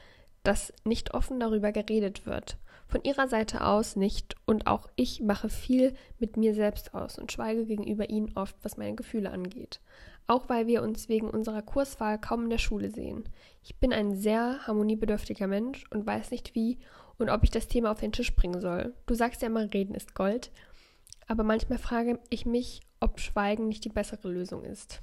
dass 0.45 0.73
nicht 0.83 1.13
offen 1.13 1.39
darüber 1.39 1.71
geredet 1.71 2.25
wird. 2.25 2.57
Von 2.87 3.03
ihrer 3.03 3.27
Seite 3.27 3.65
aus 3.65 3.95
nicht 3.95 4.35
und 4.45 4.67
auch 4.67 4.87
ich 4.95 5.21
mache 5.21 5.49
viel 5.49 5.95
mit 6.19 6.37
mir 6.37 6.53
selbst 6.53 6.93
aus 6.93 7.17
und 7.17 7.31
schweige 7.31 7.65
gegenüber 7.65 8.09
ihnen 8.09 8.31
oft, 8.35 8.55
was 8.61 8.77
meine 8.77 8.95
Gefühle 8.95 9.31
angeht. 9.31 9.81
Auch 10.27 10.49
weil 10.49 10.67
wir 10.67 10.83
uns 10.83 11.09
wegen 11.09 11.29
unserer 11.29 11.61
Kurswahl 11.61 12.19
kaum 12.19 12.43
in 12.45 12.49
der 12.51 12.57
Schule 12.57 12.91
sehen. 12.91 13.27
Ich 13.63 13.75
bin 13.77 13.91
ein 13.91 14.15
sehr 14.15 14.65
harmoniebedürftiger 14.67 15.47
Mensch 15.47 15.83
und 15.89 16.05
weiß 16.05 16.31
nicht 16.31 16.55
wie 16.55 16.77
und 17.17 17.29
ob 17.29 17.43
ich 17.43 17.51
das 17.51 17.67
Thema 17.67 17.91
auf 17.91 17.99
den 17.99 18.11
Tisch 18.11 18.35
bringen 18.35 18.61
soll. 18.61 18.93
Du 19.07 19.15
sagst 19.15 19.41
ja 19.41 19.47
immer, 19.47 19.73
reden 19.73 19.95
ist 19.95 20.13
Gold, 20.13 20.51
aber 21.27 21.43
manchmal 21.43 21.79
frage 21.79 22.19
ich 22.29 22.45
mich, 22.45 22.81
ob 22.99 23.19
Schweigen 23.19 23.67
nicht 23.67 23.83
die 23.83 23.89
bessere 23.89 24.29
Lösung 24.29 24.63
ist. 24.63 25.01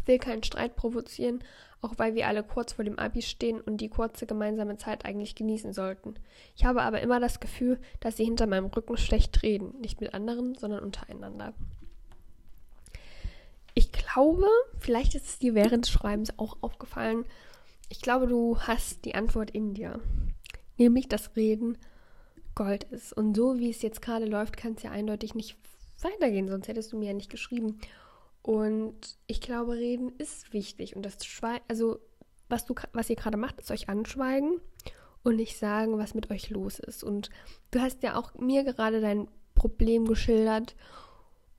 Ich 0.00 0.08
will 0.08 0.18
keinen 0.18 0.42
Streit 0.42 0.76
provozieren, 0.76 1.42
auch 1.82 1.94
weil 1.96 2.14
wir 2.14 2.26
alle 2.28 2.42
kurz 2.42 2.74
vor 2.74 2.84
dem 2.84 2.98
Abi 2.98 3.22
stehen 3.22 3.60
und 3.60 3.78
die 3.78 3.88
kurze 3.88 4.26
gemeinsame 4.26 4.76
Zeit 4.76 5.04
eigentlich 5.04 5.34
genießen 5.34 5.72
sollten. 5.72 6.14
Ich 6.56 6.64
habe 6.64 6.82
aber 6.82 7.00
immer 7.00 7.20
das 7.20 7.40
Gefühl, 7.40 7.78
dass 8.00 8.16
sie 8.16 8.24
hinter 8.24 8.46
meinem 8.46 8.66
Rücken 8.66 8.96
schlecht 8.96 9.42
reden, 9.42 9.74
nicht 9.80 10.00
mit 10.00 10.14
anderen, 10.14 10.54
sondern 10.56 10.82
untereinander. 10.82 11.54
Ich 13.74 13.92
glaube, 13.92 14.46
vielleicht 14.78 15.14
ist 15.14 15.26
es 15.26 15.38
dir 15.38 15.54
während 15.54 15.84
des 15.84 15.90
Schreibens 15.90 16.38
auch 16.38 16.58
aufgefallen, 16.60 17.24
ich 17.88 18.00
glaube, 18.00 18.28
du 18.28 18.58
hast 18.60 19.04
die 19.04 19.16
Antwort 19.16 19.50
in 19.50 19.74
dir. 19.74 20.00
Nämlich, 20.78 21.08
dass 21.08 21.34
Reden 21.34 21.76
Gold 22.54 22.84
ist. 22.84 23.12
Und 23.12 23.36
so 23.36 23.58
wie 23.58 23.70
es 23.70 23.82
jetzt 23.82 24.00
gerade 24.00 24.26
läuft, 24.26 24.56
kann 24.56 24.74
es 24.74 24.82
ja 24.82 24.90
eindeutig 24.90 25.34
nicht 25.34 25.56
weitergehen, 26.00 26.48
sonst 26.48 26.68
hättest 26.68 26.92
du 26.92 26.98
mir 26.98 27.08
ja 27.08 27.14
nicht 27.14 27.30
geschrieben. 27.30 27.80
Und 28.42 29.18
ich 29.26 29.40
glaube, 29.40 29.74
reden 29.74 30.12
ist 30.18 30.52
wichtig. 30.52 30.96
Und 30.96 31.02
das 31.02 31.24
Schweigen, 31.24 31.64
also 31.68 31.98
was, 32.48 32.64
du, 32.64 32.74
was 32.92 33.10
ihr 33.10 33.16
gerade 33.16 33.36
macht, 33.36 33.60
ist 33.60 33.70
euch 33.70 33.88
anschweigen 33.88 34.60
und 35.22 35.36
nicht 35.36 35.58
sagen, 35.58 35.98
was 35.98 36.14
mit 36.14 36.30
euch 36.30 36.50
los 36.50 36.78
ist. 36.78 37.04
Und 37.04 37.30
du 37.70 37.80
hast 37.80 38.02
ja 38.02 38.16
auch 38.16 38.34
mir 38.34 38.64
gerade 38.64 39.00
dein 39.00 39.28
Problem 39.54 40.06
geschildert 40.06 40.74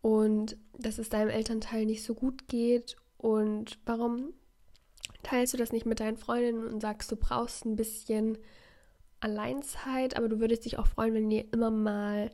und 0.02 0.58
dass 0.78 0.98
es 0.98 1.10
deinem 1.10 1.30
Elternteil 1.30 1.86
nicht 1.86 2.04
so 2.04 2.16
gut 2.16 2.48
geht. 2.48 2.96
Und 3.18 3.78
warum 3.86 4.34
teilst 5.22 5.54
du 5.54 5.58
das 5.58 5.72
nicht 5.72 5.86
mit 5.86 6.00
deinen 6.00 6.18
Freundinnen 6.18 6.66
und 6.66 6.82
sagst, 6.82 7.12
du 7.12 7.16
brauchst 7.16 7.66
ein 7.66 7.76
bisschen 7.76 8.38
Alleinzeit, 9.20 10.18
aber 10.18 10.28
du 10.28 10.40
würdest 10.40 10.66
dich 10.66 10.80
auch 10.80 10.88
freuen, 10.88 11.14
wenn 11.14 11.32
ihr 11.32 11.46
immer 11.54 11.70
mal 11.70 12.32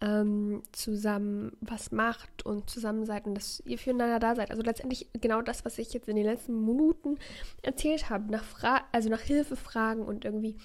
ähm, 0.00 0.62
zusammen 0.72 1.56
was 1.60 1.90
macht 1.90 2.46
und 2.46 2.70
zusammen 2.70 3.04
seid 3.04 3.26
und 3.26 3.34
dass 3.34 3.62
ihr 3.66 3.78
füreinander 3.78 4.20
da 4.20 4.34
seid. 4.36 4.50
Also 4.50 4.62
letztendlich 4.62 5.08
genau 5.20 5.42
das, 5.42 5.64
was 5.64 5.78
ich 5.78 5.92
jetzt 5.92 6.08
in 6.08 6.16
den 6.16 6.24
letzten 6.24 6.64
Minuten 6.64 7.18
erzählt 7.62 8.08
habe. 8.08 8.30
Nach 8.30 8.44
Fra 8.44 8.84
also 8.92 9.08
nach 9.08 9.20
Hilfe 9.20 9.56
fragen 9.56 10.02
und 10.02 10.24
irgendwie 10.24 10.56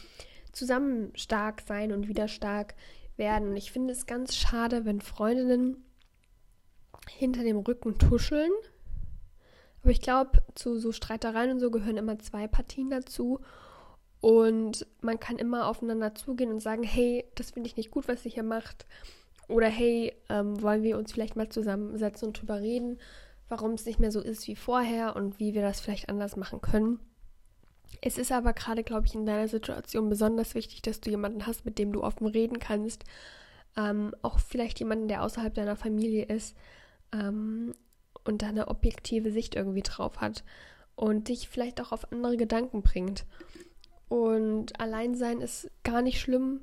zusammen 0.52 1.12
stark 1.16 1.62
sein 1.62 1.92
und 1.92 2.08
wieder 2.08 2.28
stark 2.28 2.76
werden. 3.18 3.50
Und 3.50 3.58
ich 3.58 3.72
finde 3.72 3.94
es 3.94 4.06
ganz 4.06 4.36
schade, 4.36 4.86
wenn 4.86 5.02
Freundinnen 5.02 5.84
hinter 7.10 7.44
dem 7.44 7.58
Rücken 7.58 7.98
tuscheln. 7.98 8.52
Aber 9.82 9.92
ich 9.92 10.02
glaube, 10.02 10.44
zu 10.56 10.80
so 10.80 10.92
Streitereien 10.92 11.52
und 11.52 11.60
so 11.60 11.72
gehören 11.72 11.98
immer 11.98 12.20
zwei 12.20 12.48
Partien 12.48 12.90
dazu. 12.90 13.40
Und 14.22 14.88
man 15.02 15.20
kann 15.20 15.38
immer 15.38 15.68
aufeinander 15.68 16.16
zugehen 16.16 16.52
und 16.52 16.62
sagen, 16.62 16.84
hey, 16.84 17.26
das 17.36 17.52
finde 17.52 17.68
ich 17.68 17.76
nicht 17.76 17.92
gut, 17.92 18.08
was 18.08 18.24
ihr 18.24 18.32
hier 18.32 18.44
macht. 18.44 18.86
Oder 19.54 19.68
hey, 19.68 20.14
ähm, 20.30 20.60
wollen 20.64 20.82
wir 20.82 20.98
uns 20.98 21.12
vielleicht 21.12 21.36
mal 21.36 21.48
zusammensetzen 21.48 22.28
und 22.28 22.42
drüber 22.42 22.60
reden, 22.60 22.98
warum 23.50 23.74
es 23.74 23.86
nicht 23.86 24.00
mehr 24.00 24.12
so 24.12 24.20
ist 24.20 24.48
wie 24.48 24.56
vorher 24.56 25.16
und 25.16 25.40
wie 25.40 25.54
wir 25.54 25.62
das 25.62 25.80
vielleicht 25.80 26.10
anders 26.10 26.36
machen 26.36 26.60
können. 26.60 27.00
Es 28.02 28.18
ist 28.18 28.32
aber 28.32 28.54
gerade, 28.54 28.84
glaube 28.84 29.06
ich, 29.06 29.14
in 29.14 29.28
deiner 29.28 29.48
Situation 29.48 30.10
besonders 30.10 30.56
wichtig, 30.56 30.82
dass 30.82 31.02
du 31.02 31.12
jemanden 31.12 31.46
hast, 31.46 31.66
mit 31.66 31.78
dem 31.78 31.94
du 31.94 32.02
offen 32.02 32.26
reden 32.26 32.58
kannst. 32.58 33.04
Ähm, 33.78 34.16
auch 34.24 34.40
vielleicht 34.40 34.80
jemanden, 34.80 35.08
der 35.08 35.22
außerhalb 35.22 35.54
deiner 35.54 35.76
Familie 35.76 36.26
ist 36.26 36.58
ähm, 37.12 37.76
und 38.24 38.42
da 38.42 38.48
eine 38.48 38.70
objektive 38.70 39.32
Sicht 39.32 39.54
irgendwie 39.54 39.84
drauf 39.84 40.20
hat 40.20 40.44
und 40.96 41.28
dich 41.28 41.48
vielleicht 41.48 41.80
auch 41.80 41.92
auf 41.92 42.12
andere 42.12 42.38
Gedanken 42.38 42.82
bringt. 42.82 43.28
Und 44.10 44.80
Alleinsein 44.80 45.42
ist 45.42 45.70
gar 45.84 46.02
nicht 46.02 46.20
schlimm. 46.20 46.62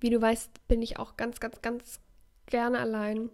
Wie 0.00 0.08
du 0.08 0.22
weißt, 0.22 0.66
bin 0.68 0.80
ich 0.80 0.98
auch 0.98 1.18
ganz, 1.18 1.38
ganz, 1.38 1.60
ganz 1.60 2.00
gerne 2.46 2.78
allein. 2.78 3.30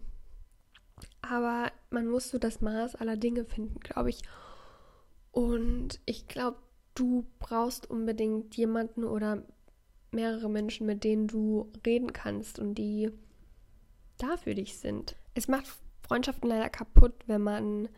Aber 1.23 1.71
man 1.91 2.07
muss 2.07 2.29
so 2.29 2.39
das 2.39 2.61
Maß 2.61 2.97
aller 2.97 3.17
Dinge 3.17 3.45
finden, 3.45 3.81
glaube 3.81 4.11
ich. 4.11 4.23
Und 5.33 6.01
ich 6.07 6.27
glaube, 6.27 6.59
du 6.95 7.27
brauchst 7.39 7.89
unbedingt 7.89 8.57
jemanden 8.57 9.05
oder 9.05 9.43
mehrere 10.13 10.51
Menschen, 10.51 10.87
mit 10.87 11.05
denen 11.05 11.29
du 11.29 11.71
reden 11.87 12.13
kannst 12.13 12.59
und 12.59 12.75
die 12.75 13.11
da 14.19 14.37
für 14.37 14.55
dich 14.55 14.79
sind. 14.79 15.17
Es 15.35 15.49
macht 15.49 15.67
Freundschaften 16.03 16.49
leider 16.49 16.69
kaputt, 16.69 17.15
wenn 17.27 17.43
man, 17.43 17.89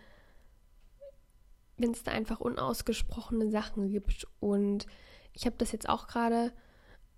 wenn 1.78 1.92
es 1.92 2.02
da 2.02 2.12
einfach 2.12 2.40
unausgesprochene 2.40 3.50
Sachen 3.50 3.88
gibt. 3.88 4.26
Und 4.40 4.86
ich 5.32 5.46
habe 5.46 5.56
das 5.56 5.72
jetzt 5.72 5.88
auch 5.88 6.06
gerade 6.06 6.52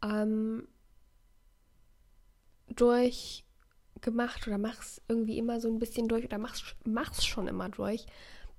ähm, 0.02 0.68
durch 2.68 3.44
gemacht 4.00 4.46
oder 4.46 4.59
mach's 4.59 5.00
irgendwie 5.09 5.38
immer 5.38 5.61
so 5.61 5.68
ein 5.68 5.78
bisschen 5.78 6.09
durch 6.09 6.24
oder 6.24 6.38
mach's, 6.38 6.74
mach's 6.85 7.24
schon 7.24 7.48
immer 7.48 7.68
durch, 7.68 8.07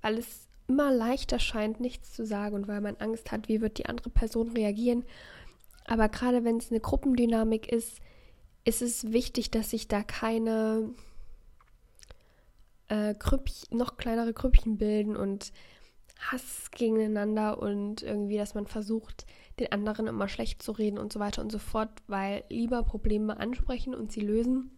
weil 0.01 0.17
es 0.17 0.47
immer 0.67 0.91
leichter 0.91 1.39
scheint, 1.39 1.79
nichts 1.79 2.13
zu 2.13 2.25
sagen 2.25 2.55
und 2.55 2.67
weil 2.67 2.81
man 2.81 2.97
Angst 2.97 3.31
hat, 3.31 3.47
wie 3.47 3.61
wird 3.61 3.77
die 3.77 3.85
andere 3.85 4.09
Person 4.09 4.49
reagieren. 4.49 5.05
Aber 5.85 6.09
gerade 6.09 6.43
wenn 6.43 6.57
es 6.57 6.71
eine 6.71 6.79
Gruppendynamik 6.79 7.71
ist, 7.71 7.99
ist 8.63 8.81
es 8.81 9.11
wichtig, 9.11 9.51
dass 9.51 9.69
sich 9.69 9.87
da 9.87 10.01
keine 10.01 10.89
äh, 12.87 13.13
Grüppchen, 13.13 13.77
noch 13.77 13.97
kleinere 13.97 14.33
Grüppchen 14.33 14.77
bilden 14.77 15.15
und 15.15 15.51
Hass 16.19 16.71
gegeneinander 16.71 17.59
und 17.59 18.01
irgendwie, 18.01 18.37
dass 18.37 18.55
man 18.55 18.65
versucht, 18.65 19.25
den 19.59 19.71
anderen 19.71 20.07
immer 20.07 20.27
schlecht 20.27 20.63
zu 20.63 20.71
reden 20.71 20.97
und 20.97 21.13
so 21.13 21.19
weiter 21.19 21.41
und 21.41 21.51
so 21.51 21.59
fort, 21.59 21.89
weil 22.07 22.43
lieber 22.49 22.83
Probleme 22.83 23.37
ansprechen 23.37 23.93
und 23.93 24.11
sie 24.11 24.21
lösen, 24.21 24.74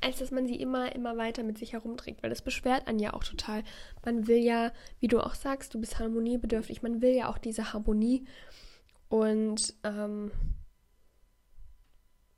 als 0.00 0.18
dass 0.18 0.30
man 0.30 0.46
sie 0.46 0.56
immer, 0.56 0.94
immer 0.94 1.16
weiter 1.16 1.42
mit 1.42 1.58
sich 1.58 1.72
herumträgt, 1.72 2.22
weil 2.22 2.30
das 2.30 2.42
beschwert 2.42 2.86
einen 2.86 2.98
ja 2.98 3.14
auch 3.14 3.24
total. 3.24 3.62
Man 4.04 4.26
will 4.26 4.38
ja, 4.38 4.72
wie 5.00 5.08
du 5.08 5.20
auch 5.20 5.34
sagst, 5.34 5.74
du 5.74 5.80
bist 5.80 5.98
harmoniebedürftig, 5.98 6.82
man 6.82 7.00
will 7.00 7.14
ja 7.14 7.28
auch 7.28 7.38
diese 7.38 7.72
Harmonie 7.72 8.26
und 9.08 9.74
ähm, 9.84 10.30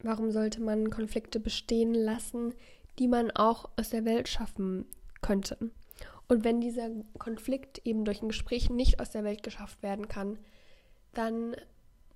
warum 0.00 0.30
sollte 0.30 0.60
man 0.60 0.90
Konflikte 0.90 1.40
bestehen 1.40 1.94
lassen, 1.94 2.54
die 2.98 3.08
man 3.08 3.30
auch 3.30 3.70
aus 3.76 3.90
der 3.90 4.04
Welt 4.04 4.28
schaffen 4.28 4.86
könnte? 5.20 5.70
Und 6.28 6.44
wenn 6.44 6.60
dieser 6.60 6.90
Konflikt 7.18 7.80
eben 7.84 8.04
durch 8.04 8.22
ein 8.22 8.28
Gespräch 8.28 8.68
nicht 8.68 9.00
aus 9.00 9.10
der 9.10 9.24
Welt 9.24 9.42
geschafft 9.42 9.82
werden 9.82 10.08
kann, 10.08 10.38
dann 11.14 11.54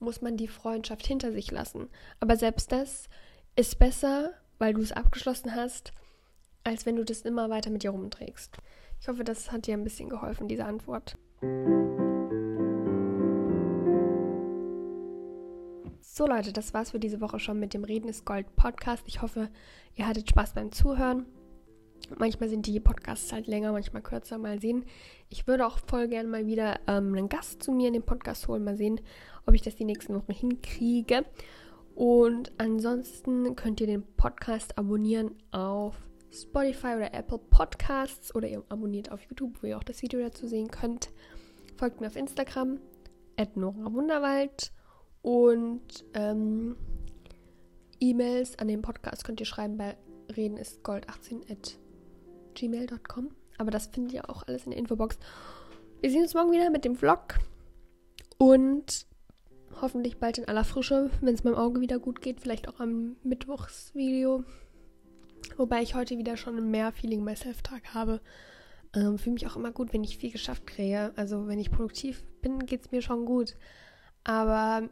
muss 0.01 0.21
man 0.21 0.37
die 0.37 0.49
Freundschaft 0.49 1.07
hinter 1.07 1.33
sich 1.33 1.51
lassen. 1.51 1.88
Aber 2.19 2.37
selbst 2.37 2.73
das 2.73 3.09
ist 3.55 3.79
besser, 3.79 4.33
weil 4.61 4.75
du 4.75 4.81
es 4.83 4.92
abgeschlossen 4.92 5.57
hast, 5.57 5.92
als 6.62 6.87
wenn 6.87 6.94
du 6.94 7.05
das 7.05 7.23
immer 7.23 7.51
weiter 7.51 7.70
mit 7.70 7.83
dir 7.83 7.90
rumträgst. 7.90 8.59
Ich 9.01 9.09
hoffe, 9.09 9.25
das 9.25 9.51
hat 9.51 9.66
dir 9.66 9.75
ein 9.75 9.83
bisschen 9.83 10.11
geholfen, 10.11 10.46
diese 10.46 10.66
Antwort. 10.66 11.16
So 16.03 16.27
Leute, 16.27 16.53
das 16.53 16.75
war's 16.75 16.90
für 16.90 17.01
diese 17.01 17.23
Woche 17.23 17.40
schon 17.40 17.59
mit 17.59 17.73
dem 17.73 17.85
Reden 17.85 18.09
ist 18.09 18.27
Gold 18.27 18.55
Podcast. 18.57 19.05
Ich 19.07 19.23
hoffe, 19.23 19.49
ihr 19.94 20.07
hattet 20.07 20.29
Spaß 20.29 20.53
beim 20.53 20.70
Zuhören. 20.70 21.25
Manchmal 22.18 22.51
sind 22.51 22.66
die 22.66 22.81
Podcasts 22.81 23.33
halt 23.33 23.46
länger, 23.46 23.73
manchmal 23.73 24.03
kürzer. 24.03 24.37
Mal 24.37 24.61
sehen. 24.61 24.85
Ich 25.31 25.46
würde 25.46 25.66
auch 25.66 25.79
voll 25.79 26.09
gerne 26.09 26.29
mal 26.29 26.46
wieder 26.46 26.81
ähm, 26.87 27.14
einen 27.14 27.29
Gast 27.31 27.62
zu 27.62 27.73
mir 27.73 27.88
in 27.88 27.94
den 27.94 28.03
Podcast 28.03 28.49
holen. 28.49 28.64
Mal 28.64 28.77
sehen, 28.77 29.01
ob 29.46 29.55
ich 29.55 29.62
das 29.62 29.77
die 29.77 29.85
nächsten 29.85 30.14
Wochen 30.14 30.33
hinkriege. 30.33 31.25
Und 32.01 32.51
ansonsten 32.57 33.55
könnt 33.57 33.79
ihr 33.83 33.87
den 33.87 34.03
Podcast 34.17 34.79
abonnieren 34.79 35.33
auf 35.51 35.95
Spotify 36.33 36.95
oder 36.97 37.13
Apple 37.13 37.37
Podcasts 37.37 38.35
oder 38.35 38.49
ihr 38.49 38.65
abonniert 38.71 39.13
auf 39.13 39.21
YouTube, 39.25 39.63
wo 39.63 39.67
ihr 39.67 39.77
auch 39.77 39.85
das 39.85 40.01
Video 40.01 40.19
dazu 40.19 40.47
sehen 40.47 40.71
könnt. 40.71 41.11
Folgt 41.77 42.01
mir 42.01 42.07
auf 42.07 42.17
Instagram, 42.17 42.81
Wunderwald 43.37 44.73
und 45.21 46.07
ähm, 46.15 46.75
E-Mails 48.01 48.59
an 48.59 48.69
den 48.69 48.81
Podcast 48.81 49.23
könnt 49.23 49.41
ihr 49.41 49.47
schreiben 49.47 49.77
bei 49.77 49.95
redenistgold18 50.31 51.53
at 51.53 51.79
gmail.com. 52.55 53.29
Aber 53.59 53.71
das 53.71 53.89
findet 53.89 54.15
ihr 54.15 54.31
auch 54.31 54.43
alles 54.45 54.65
in 54.65 54.71
der 54.71 54.79
Infobox. 54.79 55.19
Wir 56.01 56.11
sehen 56.11 56.23
uns 56.23 56.33
morgen 56.33 56.51
wieder 56.51 56.71
mit 56.71 56.87
dem 56.87 56.97
Vlog. 56.97 57.41
Und 58.39 59.10
hoffentlich 59.81 60.19
bald 60.19 60.38
in 60.38 60.49
aller 60.49 60.64
Frische, 60.64 61.11
wenn 61.21 61.35
es 61.35 61.45
meinem 61.45 61.57
Auge 61.57 61.81
wieder 61.81 61.99
gut 61.99 62.21
geht. 62.21 62.40
Vielleicht 62.40 62.69
auch 62.69 62.81
am 62.81 63.16
Mittwochsvideo. 63.23 64.45
Wobei 65.57 65.83
ich 65.83 65.95
heute 65.95 66.19
wieder 66.19 66.37
schon 66.37 66.71
mehr 66.71 66.93
Feeling 66.93 67.25
Myself-Tag 67.25 67.95
habe. 67.95 68.21
Ähm, 68.95 69.19
Fühle 69.19 69.35
mich 69.35 69.47
auch 69.47 69.57
immer 69.57 69.73
gut, 69.73 69.93
wenn 69.93 70.05
ich 70.05 70.19
viel 70.19 70.31
geschafft 70.31 70.66
kriege. 70.66 71.12
Also 71.16 71.47
wenn 71.47 71.59
ich 71.59 71.71
produktiv 71.71 72.23
bin, 72.43 72.66
geht 72.66 72.83
es 72.83 72.90
mir 72.90 73.03
schon 73.03 73.25
gut. 73.25 73.57
Aber 74.25 74.88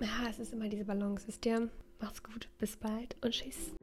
ja, 0.00 0.28
es 0.30 0.38
ist 0.38 0.52
immer 0.52 0.68
diese 0.68 0.84
Balance, 0.84 1.26
wisst 1.26 1.46
ihr? 1.46 1.68
Macht's 2.00 2.22
gut, 2.22 2.48
bis 2.58 2.76
bald 2.76 3.16
und 3.22 3.32
tschüss. 3.32 3.74